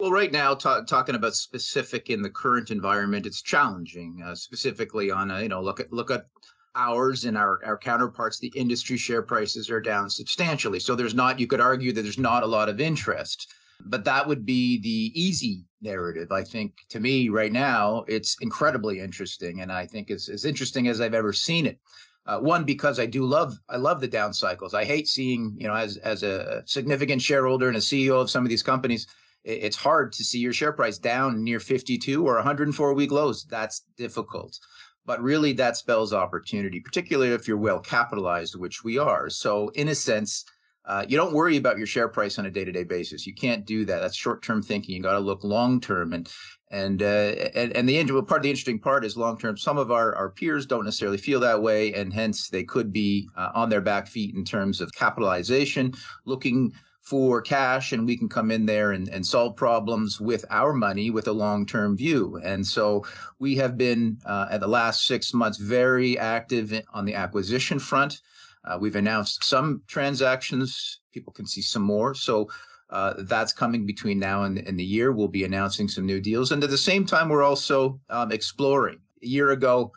[0.00, 4.20] Well, right now, talking about specific in the current environment, it's challenging.
[4.24, 6.26] Uh, specifically on, a, you know, look at look at
[6.74, 8.40] ours and our, our counterparts.
[8.40, 10.80] The industry share prices are down substantially.
[10.80, 11.38] So there's not.
[11.38, 13.52] You could argue that there's not a lot of interest.
[13.86, 16.32] But that would be the easy narrative.
[16.32, 19.60] I think to me right now, it's incredibly interesting.
[19.60, 21.78] And I think it's as interesting as I've ever seen it.
[22.26, 24.72] Uh, one, because I do love, I love the down cycles.
[24.72, 28.44] I hate seeing, you know, as, as a significant shareholder and a CEO of some
[28.44, 29.06] of these companies,
[29.44, 33.44] it's hard to see your share price down near 52 or 104 week lows.
[33.44, 34.58] That's difficult.
[35.04, 39.28] But really, that spells opportunity, particularly if you're well capitalized, which we are.
[39.28, 40.46] So, in a sense,
[40.86, 43.26] uh, you don't worry about your share price on a day-to-day basis.
[43.26, 44.00] You can't do that.
[44.00, 44.94] That's short-term thinking.
[44.94, 46.26] You got to look long-term, and
[46.74, 49.56] and uh, and and the part of the interesting part is long-term.
[49.56, 53.28] Some of our our peers don't necessarily feel that way, and hence they could be
[53.36, 58.28] uh, on their back feet in terms of capitalization, looking for cash, and we can
[58.28, 62.40] come in there and, and solve problems with our money with a long-term view.
[62.42, 63.04] And so
[63.38, 68.22] we have been uh, at the last six months very active on the acquisition front.
[68.64, 71.00] Uh, we've announced some transactions.
[71.12, 72.14] People can see some more.
[72.14, 72.48] So
[72.90, 75.12] uh, that's coming between now and, and, the year.
[75.12, 76.52] We'll be announcing some new deals.
[76.52, 79.00] And at the same time, we're also um, exploring.
[79.22, 79.92] A year ago,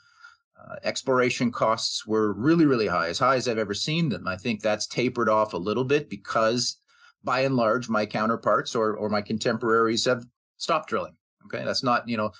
[0.60, 4.28] uh, exploration costs were really, really high, as high as I've ever seen them.
[4.28, 6.78] I think that's tapered off a little bit because,
[7.24, 10.26] by and large, my counterparts or, or my contemporaries have
[10.58, 11.16] stopped drilling.
[11.46, 12.32] Okay, that's not, you know,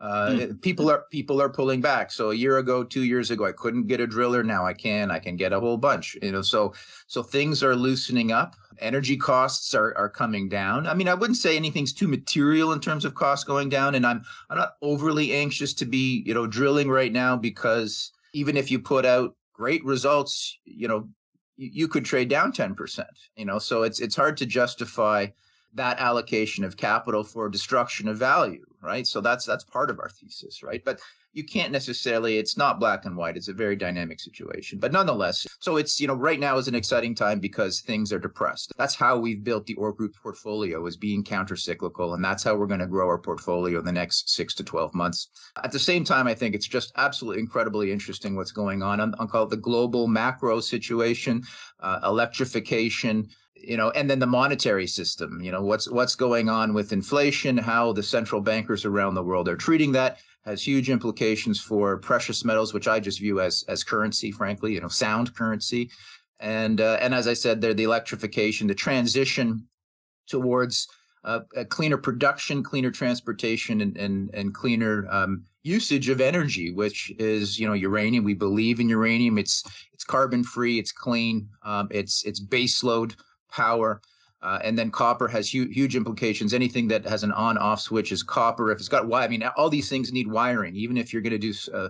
[0.00, 0.60] uh, mm.
[0.60, 2.10] People are people are pulling back.
[2.10, 4.42] So a year ago, two years ago, I couldn't get a driller.
[4.42, 5.10] Now I can.
[5.10, 6.16] I can get a whole bunch.
[6.20, 6.74] You know, so
[7.06, 8.56] so things are loosening up.
[8.80, 10.86] Energy costs are are coming down.
[10.86, 13.94] I mean, I wouldn't say anything's too material in terms of costs going down.
[13.94, 18.56] And I'm I'm not overly anxious to be you know drilling right now because even
[18.56, 21.08] if you put out great results, you know,
[21.56, 23.16] you, you could trade down ten percent.
[23.36, 25.28] You know, so it's it's hard to justify
[25.74, 29.06] that allocation of capital for destruction of value right?
[29.06, 30.84] So that's that's part of our thesis right?
[30.84, 31.00] But
[31.32, 33.36] you can't necessarily it's not black and white.
[33.36, 34.78] It's a very dynamic situation.
[34.78, 38.18] But nonetheless so it's you know right now is an exciting time because things are
[38.18, 38.72] depressed.
[38.76, 42.14] That's how we've built the Ore group portfolio is being counter-cyclical.
[42.14, 44.94] And that's how we're going to grow our portfolio in the next six to 12
[44.94, 45.28] months.
[45.62, 49.00] At the same time i think it's just absolutely incredibly interesting what's going on.
[49.00, 51.42] On, on called the global macro situation
[51.80, 53.28] uh, electrification
[53.68, 57.56] you know and then the monetary system you know what's what's going on with inflation
[57.56, 62.44] how the central bankers around the world are treating that has huge implications for precious
[62.44, 65.90] metals which i just view as as currency frankly you know sound currency.
[66.40, 69.66] And uh, and as i said there the electrification the transition
[70.28, 70.88] towards
[71.24, 77.10] uh, a cleaner production cleaner transportation and and, and cleaner um, usage of energy which
[77.18, 78.24] is you know uranium.
[78.24, 79.38] We believe in uranium.
[79.38, 81.48] It's it's carbon free it's clean.
[81.62, 83.14] Um, it's it's base load
[83.54, 84.00] power.
[84.42, 86.52] Uh, and then copper has hu- huge implications.
[86.52, 88.70] Anything that has an on-off switch is copper.
[88.70, 90.76] If it's got wire, I mean, all these things need wiring.
[90.76, 91.88] Even if you're going to do uh,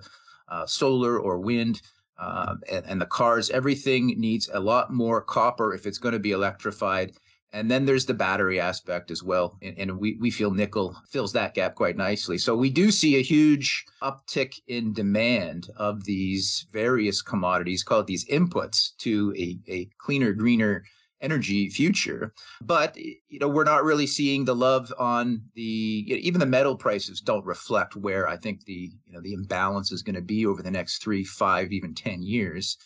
[0.48, 1.82] uh, solar or wind,
[2.16, 6.20] uh, and, and, the cars, everything needs a lot more copper if it's going to
[6.20, 7.12] be electrified.
[7.52, 9.58] And then there's the battery aspect as well.
[9.62, 12.38] And, and, we, we feel nickel fills that gap quite nicely.
[12.38, 18.06] So we do see a huge uptick in demand of these various commodities, call it
[18.06, 20.84] these inputs to a, a cleaner, greener
[21.24, 22.32] energy future.
[22.60, 26.46] But you know, we're not really seeing the love on the you know, even the
[26.46, 30.22] metal prices don't reflect where I think the you know the imbalance is going to
[30.22, 32.76] be over the next three, five, even ten years.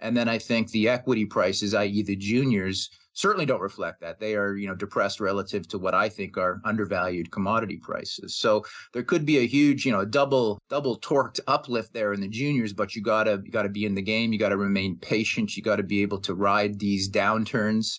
[0.00, 2.88] And then I think the equity prices, i.e., the juniors,
[3.18, 4.20] certainly don't reflect that.
[4.20, 8.36] They are, you know, depressed relative to what I think are undervalued commodity prices.
[8.36, 12.28] So there could be a huge, you know, double double torqued uplift there in the
[12.28, 14.32] juniors, but you gotta you gotta be in the game.
[14.32, 15.56] You gotta remain patient.
[15.56, 17.98] You gotta be able to ride these downturns.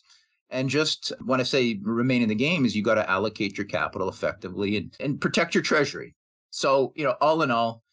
[0.51, 3.67] And just when I say remain in the game is you got to allocate your
[3.67, 6.15] capital effectively and, and protect your treasury.
[6.49, 7.83] So, you know, all in all,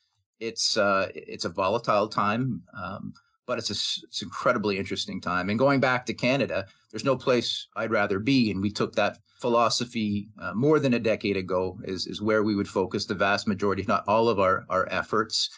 [0.40, 2.62] it's uh, it's a volatile time.
[2.74, 3.12] Um,
[3.46, 5.48] but it's a, it's incredibly interesting time.
[5.50, 8.50] And going back to Canada, there's no place I'd rather be.
[8.50, 12.54] And we took that philosophy uh, more than a decade ago is, is where we
[12.54, 15.50] would focus the vast majority, if not all of our, our efforts.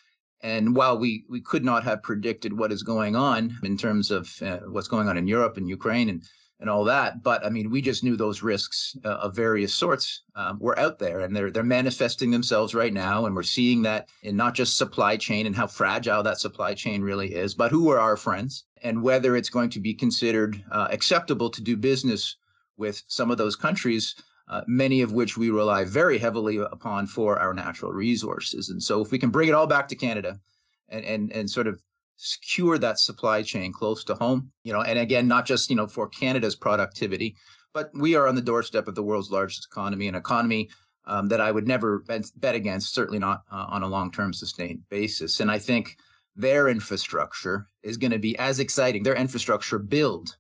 [0.43, 4.31] And while we, we could not have predicted what is going on in terms of
[4.43, 6.23] uh, what's going on in Europe and Ukraine and
[6.61, 7.23] and all that.
[7.23, 10.99] But I mean, we just knew those risks uh, of various sorts um, were out
[10.99, 14.77] there, and they're they're manifesting themselves right now, and we're seeing that in not just
[14.77, 18.65] supply chain and how fragile that supply chain really is, but who are our friends,
[18.83, 22.37] and whether it's going to be considered uh, acceptable to do business
[22.77, 24.15] with some of those countries.
[24.51, 28.71] Uh, many of which we rely very heavily upon for our natural resources.
[28.71, 30.41] And so, if we can bring it all back to Canada
[30.89, 31.83] and, and, and sort of
[32.19, 35.87] secure that supply chain close to home you know and again not just you know
[35.87, 37.35] for canada's productivity
[37.73, 40.69] but we are on the doorstep of the world's largest economy an economy
[41.07, 42.05] um, that i would never
[42.37, 45.97] bet against certainly not uh, on a long-term sustained basis and i think
[46.35, 50.37] their infrastructure is going to be as exciting their infrastructure build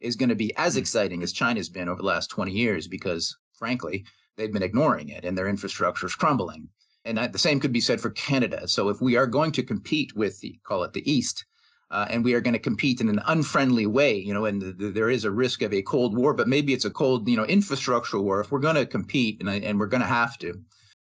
[0.00, 0.80] is going to be as hmm.
[0.80, 4.04] exciting as china's been over the last 20 years because frankly
[4.36, 6.68] they've been ignoring it and their infrastructure is crumbling
[7.04, 8.68] and the same could be said for Canada.
[8.68, 11.44] So if we are going to compete with the call it the East,
[11.90, 14.72] uh, and we are going to compete in an unfriendly way, you know, and the,
[14.72, 17.36] the, there is a risk of a cold war, but maybe it's a cold, you
[17.36, 18.40] know, infrastructural war.
[18.40, 20.58] If we're going to compete, and, and we're going to have to,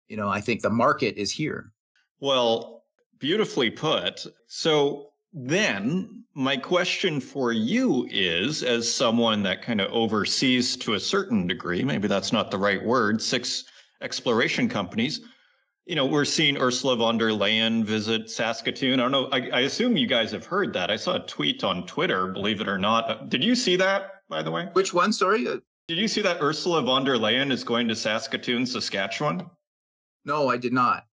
[0.08, 1.72] you know, I think the market is here.
[2.20, 2.84] Well,
[3.20, 4.26] beautifully put.
[4.48, 11.00] So then my question for you is as someone that kind of oversees to a
[11.00, 13.66] certain degree, maybe that's not the right word, six
[14.02, 15.22] exploration companies
[15.86, 19.00] you know, we're seeing Ursula von der Leyen visit Saskatoon.
[19.00, 19.30] I don't know.
[19.32, 20.92] I, I, assume you guys have heard that.
[20.92, 23.10] I saw a tweet on Twitter, believe it or not.
[23.10, 24.70] Uh, did you see that, by the way?
[24.74, 25.12] Which one?
[25.12, 25.48] Sorry.
[25.48, 25.58] Uh,
[25.88, 29.50] did you see that Ursula von der Leyen is going to Saskatoon, Saskatchewan?
[30.24, 31.06] No, I did not.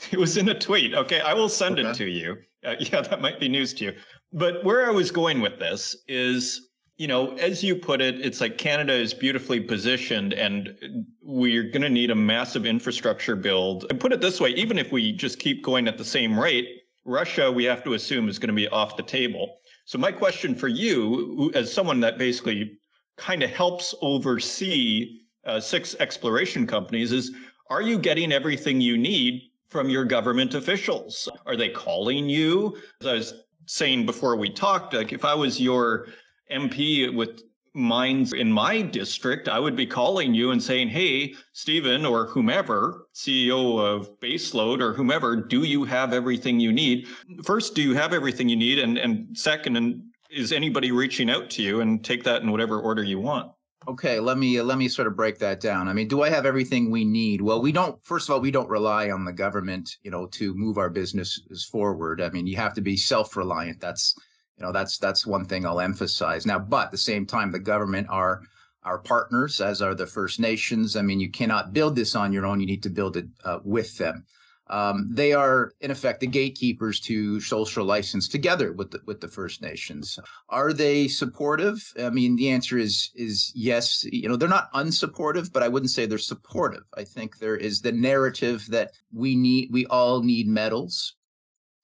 [0.12, 0.94] It was in a tweet.
[0.94, 1.90] Okay, I will send okay.
[1.90, 2.38] it to you.
[2.64, 3.94] Uh, yeah, that might be news to you.
[4.32, 6.69] But where I was going with this is
[7.00, 11.80] you know, as you put it, it's like Canada is beautifully positioned and we're going
[11.80, 13.86] to need a massive infrastructure build.
[13.88, 16.82] And put it this way, even if we just keep going at the same rate,
[17.06, 19.60] Russia, we have to assume, is going to be off the table.
[19.86, 22.78] So, my question for you, as someone that basically
[23.16, 27.32] kind of helps oversee uh, six exploration companies, is
[27.70, 31.30] are you getting everything you need from your government officials?
[31.46, 32.76] Are they calling you?
[33.00, 33.34] As I was
[33.64, 36.08] saying before we talked, like if I was your
[36.50, 37.42] MP with
[37.74, 43.06] mines in my district, I would be calling you and saying, Hey, Stephen or whomever,
[43.14, 47.06] CEO of Baseload or whomever, do you have everything you need?
[47.44, 48.78] First, do you have everything you need?
[48.78, 52.80] And, and second, and is anybody reaching out to you and take that in whatever
[52.80, 53.52] order you want?
[53.88, 55.88] Okay, let me let me sort of break that down.
[55.88, 57.40] I mean, do I have everything we need?
[57.40, 57.98] Well, we don't.
[58.04, 61.64] First of all, we don't rely on the government, you know, to move our businesses
[61.64, 62.20] forward.
[62.20, 63.80] I mean, you have to be self-reliant.
[63.80, 64.14] That's
[64.60, 66.44] you know, that's that's one thing I'll emphasize.
[66.44, 68.42] Now, but at the same time, the government are
[68.82, 70.96] our partners, as are the First Nations.
[70.96, 72.60] I mean, you cannot build this on your own.
[72.60, 74.24] You need to build it uh, with them.
[74.68, 79.28] Um, they are, in effect, the gatekeepers to social license together with the, with the
[79.28, 80.18] First Nations.
[80.50, 81.82] Are they supportive?
[81.98, 84.04] I mean, the answer is is yes.
[84.04, 86.84] You know, they're not unsupportive, but I wouldn't say they're supportive.
[86.96, 91.14] I think there is the narrative that we need, we all need metals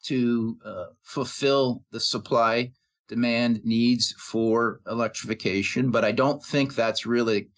[0.06, 2.70] to uh, fulfill the supply
[3.08, 7.48] demand needs for electrification, but I don't think that's really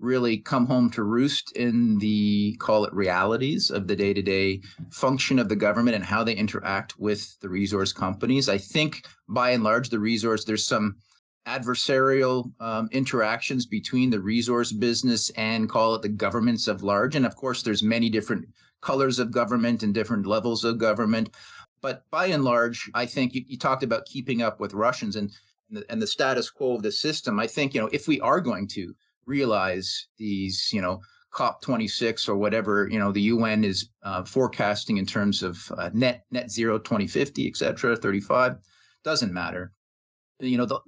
[0.00, 5.48] really come home to roost in the call it realities of the day-to-day function of
[5.48, 8.48] the government and how they interact with the resource companies.
[8.48, 10.96] I think by and large the resource there's some
[11.48, 17.24] adversarial um, interactions between the resource business and call it the governments of large and
[17.24, 18.44] of course there's many different
[18.82, 21.30] colors of government and different levels of government
[21.80, 25.30] but by and large, I think you, you talked about keeping up with Russians and
[25.68, 27.38] and the, and the status quo of the system.
[27.38, 28.94] I think you know if we are going to
[29.26, 31.00] realize these, you know,
[31.30, 35.90] COP 26 or whatever you know the UN is uh, forecasting in terms of uh,
[35.92, 38.56] net net zero 2050, et cetera, 35
[39.04, 39.72] doesn't matter.
[40.40, 40.80] You know, the,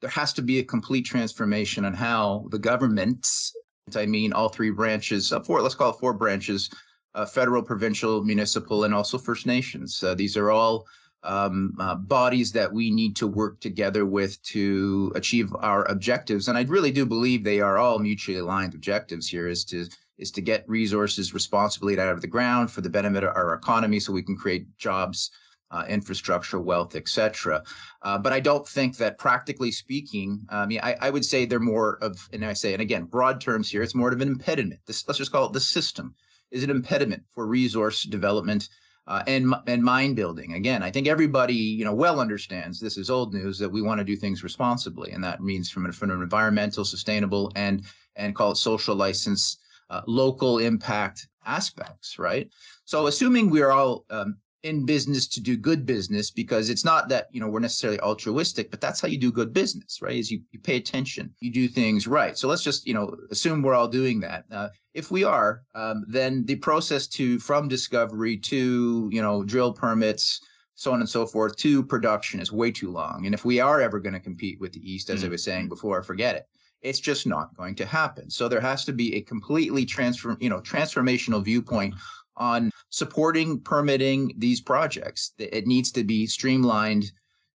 [0.00, 3.54] there has to be a complete transformation on how the governments,
[3.94, 6.70] I mean, all three branches, uh, four, let's call it four branches,
[7.14, 10.02] uh, federal, provincial, municipal, and also First Nations.
[10.02, 10.86] Uh, these are all
[11.22, 16.48] um, uh, bodies that we need to work together with to achieve our objectives.
[16.48, 19.86] And I really do believe they are all mutually aligned objectives here is to
[20.18, 23.98] is to get resources responsibly out of the ground for the benefit of our economy
[23.98, 25.30] so we can create jobs
[25.70, 27.62] uh, infrastructure, wealth, etc.
[28.02, 31.60] Uh, but I don't think that, practically speaking, I mean, I, I, would say they're
[31.60, 34.80] more of, and I say, and again, broad terms here, it's more of an impediment.
[34.86, 36.14] This, let's just call it the system
[36.50, 38.68] is an impediment for resource development
[39.06, 40.54] uh, and and mind building.
[40.54, 43.98] Again, I think everybody you know well understands this is old news that we want
[43.98, 47.82] to do things responsibly, and that means from, from an environmental, sustainable, and
[48.16, 49.58] and call it social license,
[49.90, 52.48] uh, local impact aspects, right?
[52.84, 57.08] So, assuming we are all um, in business to do good business because it's not
[57.08, 60.30] that you know we're necessarily altruistic but that's how you do good business right is
[60.30, 61.32] you, you pay attention.
[61.40, 62.36] You do things right.
[62.36, 64.44] So let's just you know assume we're all doing that.
[64.50, 69.72] Uh, if we are um, then the process to from discovery to you know drill
[69.72, 70.40] permits
[70.74, 73.26] so on and so forth to production is way too long.
[73.26, 75.26] And if we are ever going to compete with the east as mm-hmm.
[75.26, 76.46] i was saying before forget it.
[76.82, 78.30] It's just not going to happen.
[78.30, 81.94] So there has to be a completely transform you know transformational viewpoint
[82.40, 85.32] on supporting permitting these projects.
[85.38, 87.12] It needs to be streamlined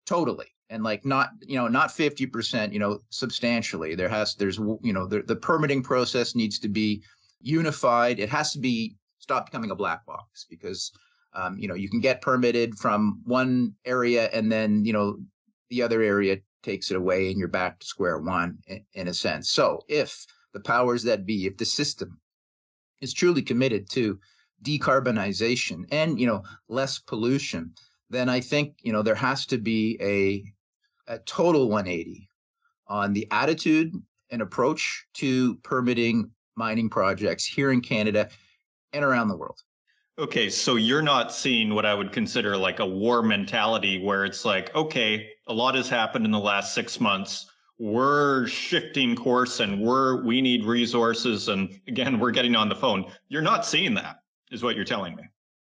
[0.06, 3.94] totally and like not you know not 50% you know substantially.
[3.94, 7.02] There has there's you know the, the permitting process needs to be
[7.40, 8.18] unified.
[8.18, 10.90] It has to be stop becoming a black box because
[11.34, 15.18] um, you know you can get permitted from one area and then you know
[15.68, 19.14] the other area takes it away and you're back to square one in, in a
[19.14, 19.50] sense.
[19.50, 20.24] So if
[20.54, 22.18] the powers that be if the system
[23.00, 24.18] is truly committed to
[24.62, 27.72] decarbonization and you know less pollution
[28.10, 30.44] then i think you know there has to be a
[31.12, 32.28] a total 180
[32.86, 33.92] on the attitude
[34.30, 38.28] and approach to permitting mining projects here in canada
[38.92, 39.58] and around the world.
[40.18, 44.44] Okay so you're not seeing what i would consider like a war mentality where it's
[44.44, 47.46] like okay a lot has happened in the last 6 months.
[47.78, 53.10] We're shifting course and we're we need resources and again we're getting on the phone.
[53.28, 54.16] You're not seeing that
[54.50, 55.24] is what you're telling me.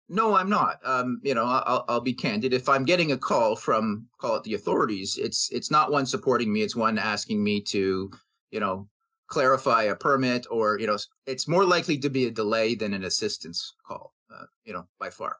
[0.08, 0.78] No, I'm not.
[0.84, 2.52] Um, you know, I'll, I'll be candid.
[2.52, 6.52] If I'm getting a call from, call it the authorities, it's it's not one supporting
[6.52, 6.62] me.
[6.62, 8.10] It's one asking me to,
[8.50, 8.88] you know,
[9.28, 13.04] clarify a permit, or you know, it's more likely to be a delay than an
[13.04, 14.12] assistance call.
[14.30, 15.36] Uh, you know, by far.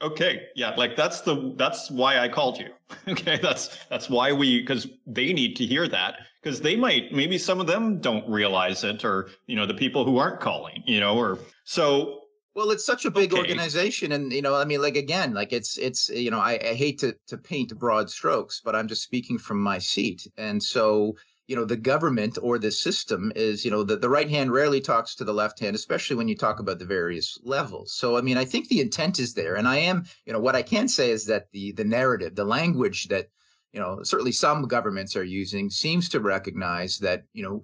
[0.00, 2.70] Okay, yeah, like that's the that's why I called you.
[3.08, 7.36] okay, that's that's why we because they need to hear that because they might maybe
[7.36, 11.00] some of them don't realize it, or you know, the people who aren't calling, you
[11.00, 12.20] know, or so
[12.54, 13.40] well, it's such a big okay.
[13.40, 16.74] organization, and you know, I mean, like again, like it's it's you know, I, I
[16.74, 21.16] hate to to paint broad strokes, but I'm just speaking from my seat, and so
[21.46, 24.80] you know, the government or the system is you know, the the right hand rarely
[24.80, 27.94] talks to the left hand, especially when you talk about the various levels.
[27.94, 30.56] So, I mean, I think the intent is there, and I am, you know, what
[30.56, 33.28] I can say is that the the narrative, the language that
[33.72, 37.62] you know, certainly some governments are using seems to recognize that you know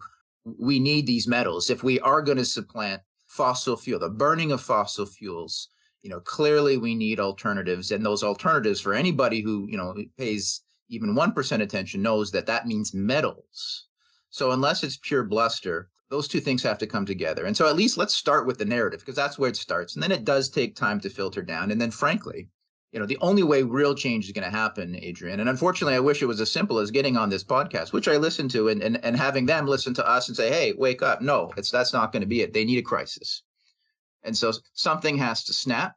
[0.58, 3.00] we need these metals if we are going to supplant
[3.34, 5.68] fossil fuel, the burning of fossil fuels.
[6.02, 10.62] You know, clearly we need alternatives, and those alternatives for anybody who you know pays
[10.88, 13.86] even one percent attention knows that that means metals.
[14.30, 17.44] So unless it's pure bluster, those two things have to come together.
[17.44, 20.02] And so at least let's start with the narrative because that's where it starts, and
[20.02, 21.72] then it does take time to filter down.
[21.72, 22.50] And then, frankly,
[22.94, 26.00] you know, the only way real change is going to happen, Adrian, and unfortunately, I
[26.00, 28.80] wish it was as simple as getting on this podcast, which I listen to, and,
[28.80, 31.20] and, and having them listen to us and say, hey, wake up.
[31.20, 32.52] No, it's that's not going to be it.
[32.52, 33.42] They need a crisis.
[34.22, 35.96] And so something has to snap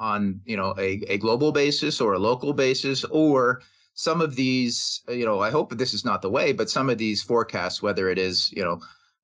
[0.00, 3.62] on, you know, a, a global basis or a local basis, or
[3.94, 6.98] some of these, you know, I hope this is not the way, but some of
[6.98, 8.80] these forecasts, whether it is, you know,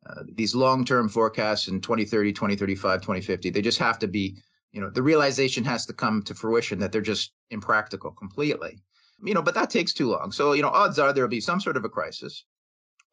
[0.09, 4.37] uh, these long-term forecasts in 2030, 2035, 2050, they just have to be
[4.73, 8.79] you know the realization has to come to fruition that they're just impractical completely
[9.25, 10.31] you know but that takes too long.
[10.31, 12.45] So you know odds are there'll be some sort of a crisis.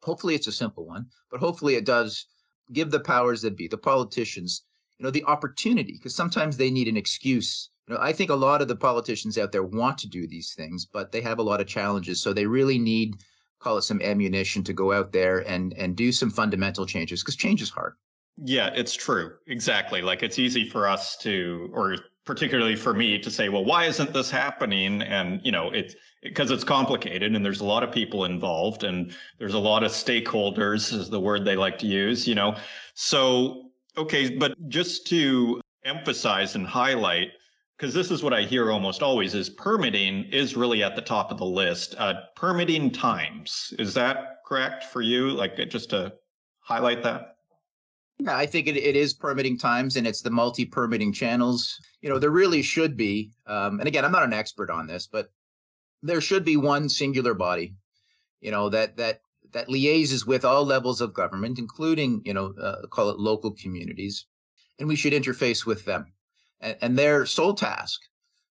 [0.02, 2.26] Hopefully it's a simple one but hopefully it does
[2.72, 4.64] give the powers that be the politicians
[4.98, 7.70] you know the opportunity because sometimes they need an excuse.
[7.88, 10.54] You know i think a lot of the politicians out there want to do these
[10.54, 13.16] things but they have a lot of challenges so they really need
[13.58, 17.36] call it some ammunition to go out there and and do some fundamental changes because
[17.36, 17.94] change is hard
[18.36, 19.34] yeah, it's true.
[19.46, 20.02] Exactly.
[20.02, 24.12] Like it's easy for us to, or particularly for me to say, well, why isn't
[24.12, 25.00] this happening?
[25.02, 29.14] And, you know, it's because it's complicated and there's a lot of people involved and
[29.38, 32.56] there's a lot of stakeholders is the word they like to use, you know.
[32.94, 37.30] So, okay, but just to emphasize and highlight,
[37.78, 41.30] because this is what I hear almost always is permitting is really at the top
[41.30, 41.94] of the list.
[41.96, 43.72] Uh, permitting times.
[43.78, 45.30] Is that correct for you?
[45.30, 46.14] Like just to
[46.60, 47.35] highlight that?
[48.18, 51.78] Yeah, I think it, it is permitting times and it's the multi permitting channels.
[52.00, 55.06] You know, there really should be, um, and again, I'm not an expert on this,
[55.06, 55.30] but
[56.02, 57.74] there should be one singular body,
[58.40, 59.20] you know, that that
[59.52, 64.26] that liaises with all levels of government, including, you know, uh, call it local communities,
[64.78, 66.12] and we should interface with them.
[66.60, 68.00] And, and their sole task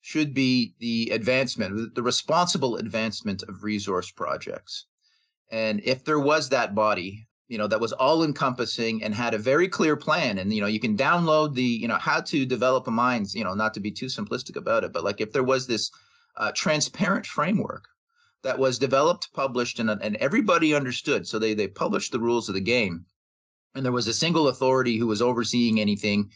[0.00, 4.86] should be the advancement, the responsible advancement of resource projects.
[5.50, 9.38] And if there was that body, you know, that was all encompassing and had a
[9.38, 12.86] very clear plan, and you know, you can download the, you know, how to develop
[12.86, 15.42] a mind, you know, not to be too simplistic about it, but like if there
[15.42, 15.90] was this
[16.36, 17.84] uh, transparent framework
[18.42, 21.26] that was developed, published, and, and everybody understood.
[21.26, 23.06] So they they published the rules of the game,
[23.74, 26.30] and there was a single authority who was overseeing anything.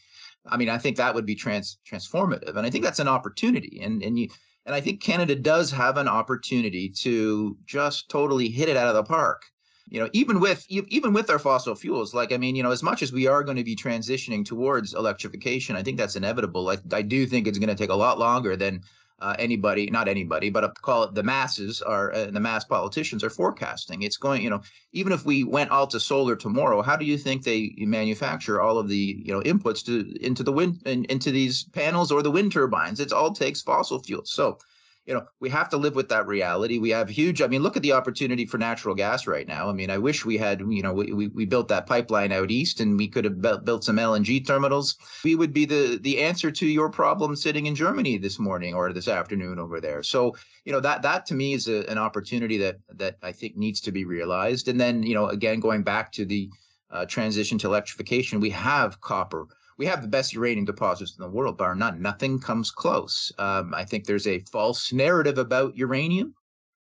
[0.48, 3.80] I mean, I think that would be trans transformative, and I think that's an opportunity.
[3.82, 4.28] And and you
[4.64, 8.94] and I think Canada does have an opportunity to just totally hit it out of
[8.94, 9.42] the park.
[9.89, 12.82] You know, even with even with our fossil fuels, like I mean, you know, as
[12.82, 16.64] much as we are going to be transitioning towards electrification, I think that's inevitable.
[16.64, 18.82] Like I do think it's going to take a lot longer than
[19.20, 23.30] uh, anybody, not anybody, but call it the masses are uh, the mass politicians are
[23.30, 24.03] forecasting.
[24.03, 24.61] It's going, you know,
[24.93, 28.78] even if we went all to solar tomorrow, how do you think they manufacture all
[28.78, 32.30] of the you know inputs to into the wind in, into these panels or the
[32.30, 33.01] wind turbines?
[33.01, 34.30] It all takes fossil fuels.
[34.30, 34.59] So
[35.07, 36.78] you know, we have to live with that reality.
[36.78, 39.68] We have huge, I mean, look at the opportunity for natural gas right now.
[39.68, 42.50] I mean, I wish we had, you know, we, we, we built that pipeline out
[42.50, 44.96] east and we could have built some LNG terminals.
[45.22, 48.92] We would be the, the answer to your problem sitting in Germany this morning or
[48.92, 50.02] this afternoon over there.
[50.02, 50.34] So,
[50.64, 53.80] you know, that, that to me is a, an opportunity that, that I think needs
[53.82, 54.66] to be realized.
[54.66, 56.50] And then, you know, again, going back to the
[56.90, 59.46] uh, transition to electrification, we have copper
[59.79, 62.01] we have the best uranium deposits in the world, bar none.
[62.01, 63.33] Nothing comes close.
[63.39, 66.35] Um, I think there's a false narrative about uranium.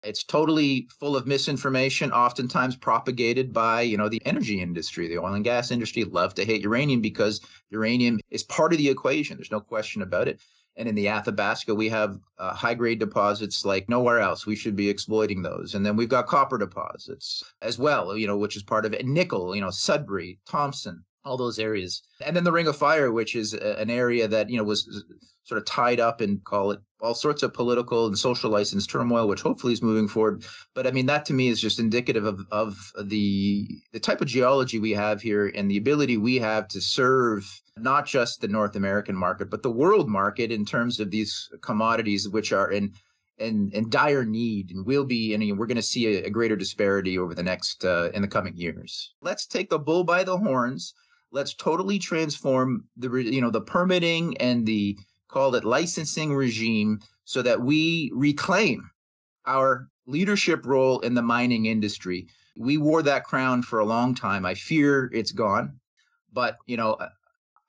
[0.04, 5.08] It's totally full of misinformation, oftentimes propagated by, you know, the energy industry.
[5.08, 7.40] The oil and gas industry love to hate uranium because
[7.70, 9.38] uranium is part of the equation.
[9.38, 10.42] There's no question about it.
[10.76, 14.46] And in the Athabasca, we have uh, high grade deposits like nowhere else.
[14.46, 15.76] We should be exploiting those.
[15.76, 19.06] And then we've got copper deposits as well, you know, which is part of it.
[19.06, 22.02] Nickel, you know, Sudbury, Thompson, all those areas.
[22.26, 25.04] And then the Ring of Fire, which is a, an area that, you know, was
[25.46, 29.28] sort of tied up and call it, all sorts of political and social license turmoil,
[29.28, 30.46] which hopefully is moving forward.
[30.74, 34.28] But I mean, that to me is just indicative of, of the, the type of
[34.28, 37.46] geology we have here and the ability we have to serve
[37.78, 42.30] not just the North American market, but the world market in terms of these commodities,
[42.30, 42.94] which are in
[43.40, 46.56] in, in dire need and will be and we're going to see a, a, greater
[46.56, 50.38] disparity over the next uh, in the coming years let's take the bull by the
[50.38, 50.94] horns
[51.34, 57.42] let's totally transform the you know the permitting and the call it licensing regime so
[57.42, 58.90] that we reclaim
[59.46, 62.28] our leadership role in the mining industry.
[62.58, 64.46] We wore that crown for a long time.
[64.46, 65.80] I fear it's gone.
[66.32, 66.98] But, you know,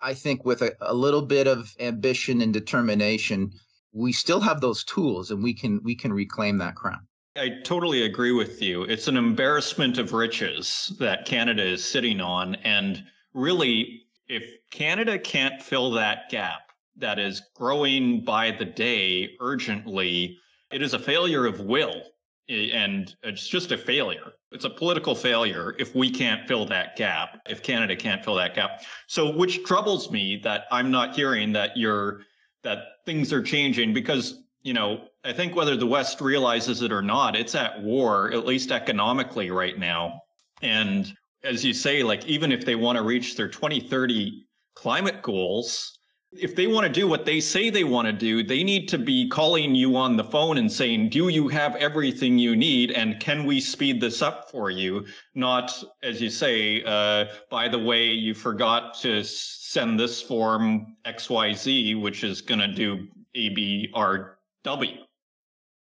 [0.00, 3.52] I think with a, a little bit of ambition and determination,
[3.92, 7.06] we still have those tools and we can we can reclaim that crown.
[7.36, 8.82] I totally agree with you.
[8.82, 13.02] It's an embarrassment of riches that Canada is sitting on and
[13.34, 20.38] really, if Canada can't fill that gap that is growing by the day urgently,
[20.70, 22.02] it is a failure of will.
[22.48, 24.32] And it's just a failure.
[24.52, 28.54] It's a political failure if we can't fill that gap, if Canada can't fill that
[28.54, 28.82] gap.
[29.06, 32.20] So, which troubles me that I'm not hearing that you're,
[32.62, 37.00] that things are changing because, you know, I think whether the West realizes it or
[37.00, 40.20] not, it's at war, at least economically right now.
[40.60, 45.98] And as you say, like even if they want to reach their 2030 climate goals,
[46.36, 48.98] if they want to do what they say they want to do, they need to
[48.98, 52.90] be calling you on the phone and saying, Do you have everything you need?
[52.90, 55.06] And can we speed this up for you?
[55.34, 55.72] Not,
[56.02, 62.24] as you say, uh, by the way, you forgot to send this form XYZ, which
[62.24, 65.03] is going to do ABRW.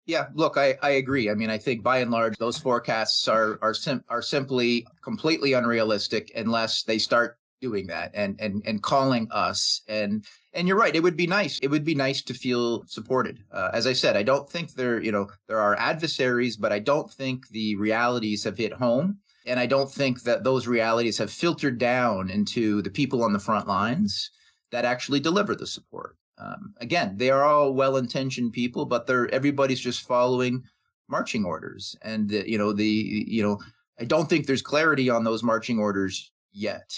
[0.07, 1.31] Yeah, look, I, I agree.
[1.31, 5.53] I mean, I think by and large, those forecasts are are sim- are simply completely
[5.53, 9.83] unrealistic unless they start doing that and and and calling us.
[9.89, 13.45] And and you're right it would be nice it would be nice to feel supported.
[13.53, 16.79] Uh, as i said i don't think there you know there are adversaries but i
[16.79, 19.19] don't think the realities have hit home.
[19.47, 23.39] And i don't think that those realities have filtered down into the people on the
[23.39, 24.31] front lines
[24.73, 29.81] that actually deliver the support um, again, they are all well-intentioned people, but they're everybody's
[29.81, 30.65] just following
[31.09, 32.87] marching orders, and you know the
[33.27, 33.59] you know
[34.01, 36.97] I don't think there's clarity on those marching orders yet,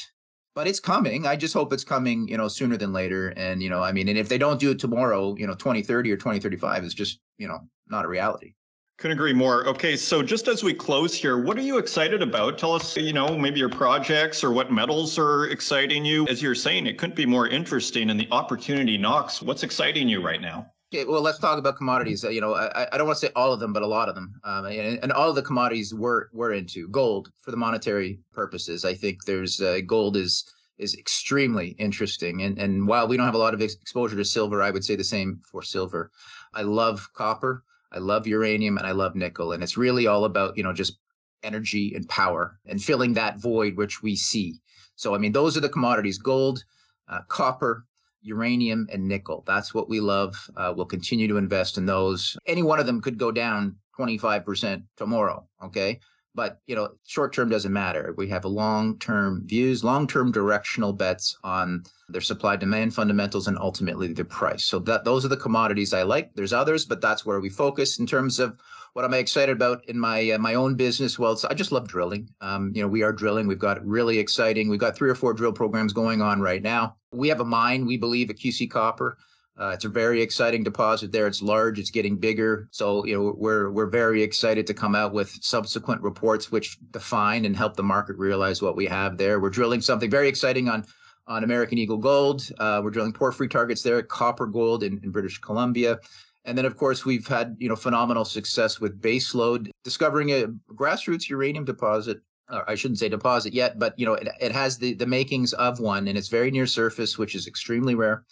[0.55, 1.26] but it's coming.
[1.26, 3.30] I just hope it's coming, you know, sooner than later.
[3.30, 6.12] And you know, I mean, and if they don't do it tomorrow, you know, 2030
[6.12, 8.55] or 2035 is just you know not a reality.
[9.03, 9.66] Couldn't agree more.
[9.66, 12.57] Okay, so just as we close here, what are you excited about?
[12.57, 16.24] Tell us, you know, maybe your projects or what metals are exciting you.
[16.28, 19.42] As you're saying, it couldn't be more interesting and the opportunity knocks.
[19.42, 20.68] What's exciting you right now?
[20.94, 22.24] Okay, well, let's talk about commodities.
[22.24, 24.09] Uh, you know, I, I don't want to say all of them, but a lot
[24.09, 26.86] of them, um, and, and, all of the commodities we're we're into.
[26.86, 28.84] Gold for the monetary purposes.
[28.84, 30.44] I think there's uh, gold is
[30.78, 34.24] is extremely interesting, and and while we don't have a lot of ex- exposure to
[34.24, 36.12] silver, I would say the same for silver.
[36.55, 40.57] I love copper, I love uranium, and I love nickel, and it's really all about
[40.57, 40.99] you know just
[41.43, 44.61] energy and power and filling that void which we see.
[44.97, 46.64] So I mean, those are the commodities: gold,
[47.09, 47.84] uh, copper,
[48.22, 49.45] uranium and nickel.
[49.47, 50.34] That's what we love.
[50.57, 52.36] Uh, we'll continue to invest in those.
[52.47, 55.47] Any one of them could go down 25% tomorrow.
[55.62, 56.01] Okay.
[56.35, 58.14] But, you know, short term doesn't matter.
[58.16, 63.59] We have long term views, long term directional bets on their supply demand fundamentals and
[63.59, 64.64] ultimately the price.
[64.64, 66.35] So that those are the commodities I like.
[66.35, 68.57] There's others, but that's where we focus in terms of
[68.95, 71.18] what am I excited about in my uh, my own business?
[71.18, 72.28] Well, I just love drilling.
[72.41, 73.47] Um, you know, we are drilling.
[73.47, 74.68] We've got really exciting.
[74.68, 76.97] We've got three or four drill programs going on right now.
[77.12, 77.87] We have a mine.
[77.87, 79.16] We believe at QC Copper
[79.59, 81.26] uh, it's a very exciting deposit there.
[81.26, 81.78] It's large.
[81.78, 82.68] It's getting bigger.
[82.70, 87.44] So you know we're we're very excited to come out with subsequent reports which define
[87.44, 89.40] and help the market realize what we have there.
[89.40, 90.84] We're drilling something very exciting on
[91.26, 92.48] on American Eagle Gold.
[92.59, 95.98] Uh, we're drilling porphyry targets there, copper gold in, in British Columbia.
[96.44, 101.28] And then, of course, we've had you know phenomenal success with baseload, discovering a grassroots
[101.28, 102.22] uranium deposit.
[102.48, 105.78] I shouldn't say deposit yet, but you know it, it has the the makings of
[105.78, 108.24] one, and it's very near surface, which is extremely rare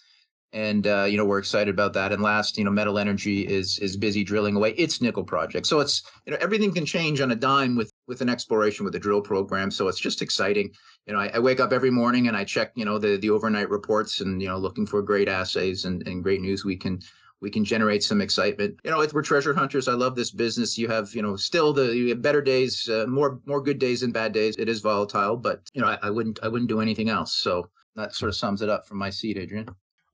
[0.53, 2.11] and uh, you know we're excited about that.
[2.11, 5.65] And last, you know, Metal Energy is is busy drilling away its nickel project.
[5.67, 8.93] So it's you know everything can change on a dime with with an exploration with
[8.93, 9.71] the drill program.
[9.71, 10.71] So it's just exciting.
[11.07, 13.29] You know, I, I, wake up every morning and I check you know the the
[13.29, 16.99] overnight reports and you know looking for great assays and and great news we can
[17.41, 18.79] we can generate some excitement.
[18.83, 19.87] You know, we're treasure hunters.
[19.87, 20.77] I love this business.
[20.77, 24.01] You have, you know, still the you have better days, uh, more more good days
[24.01, 24.55] than bad days.
[24.57, 27.33] It is volatile, but you know, I, I wouldn't I wouldn't do anything else.
[27.33, 29.67] So that sort of sums it up from my seat, Adrian.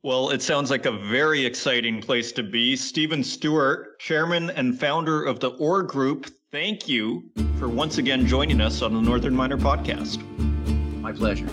[0.04, 2.76] Well, it sounds like a very exciting place to be.
[2.76, 7.24] Stephen Stewart, chairman and founder of the Ore Group, thank you
[7.58, 10.22] for once again joining us on the Northern Miner podcast.
[11.02, 11.48] My pleasure.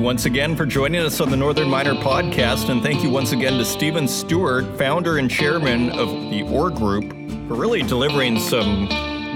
[0.00, 3.58] Once again for joining us on the Northern Miner podcast, and thank you once again
[3.58, 7.10] to Stephen Stewart, founder and chairman of the Ore Group,
[7.46, 8.88] for really delivering some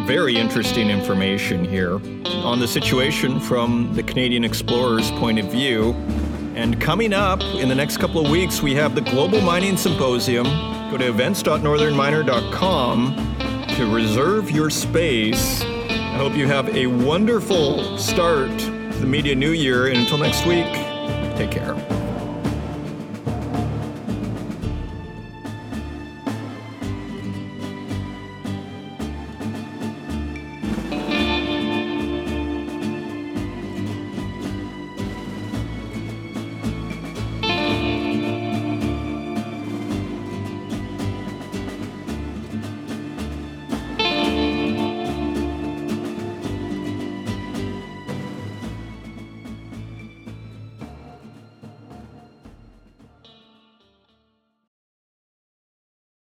[0.07, 1.97] very interesting information here
[2.45, 5.93] on the situation from the Canadian explorer's point of view.
[6.57, 10.47] And coming up in the next couple of weeks, we have the Global Mining Symposium.
[10.91, 15.61] Go to events.northernminer.com to reserve your space.
[15.61, 18.49] I hope you have a wonderful start
[19.01, 19.89] the Media New Year.
[19.89, 20.67] And until next week,
[21.37, 21.94] take care.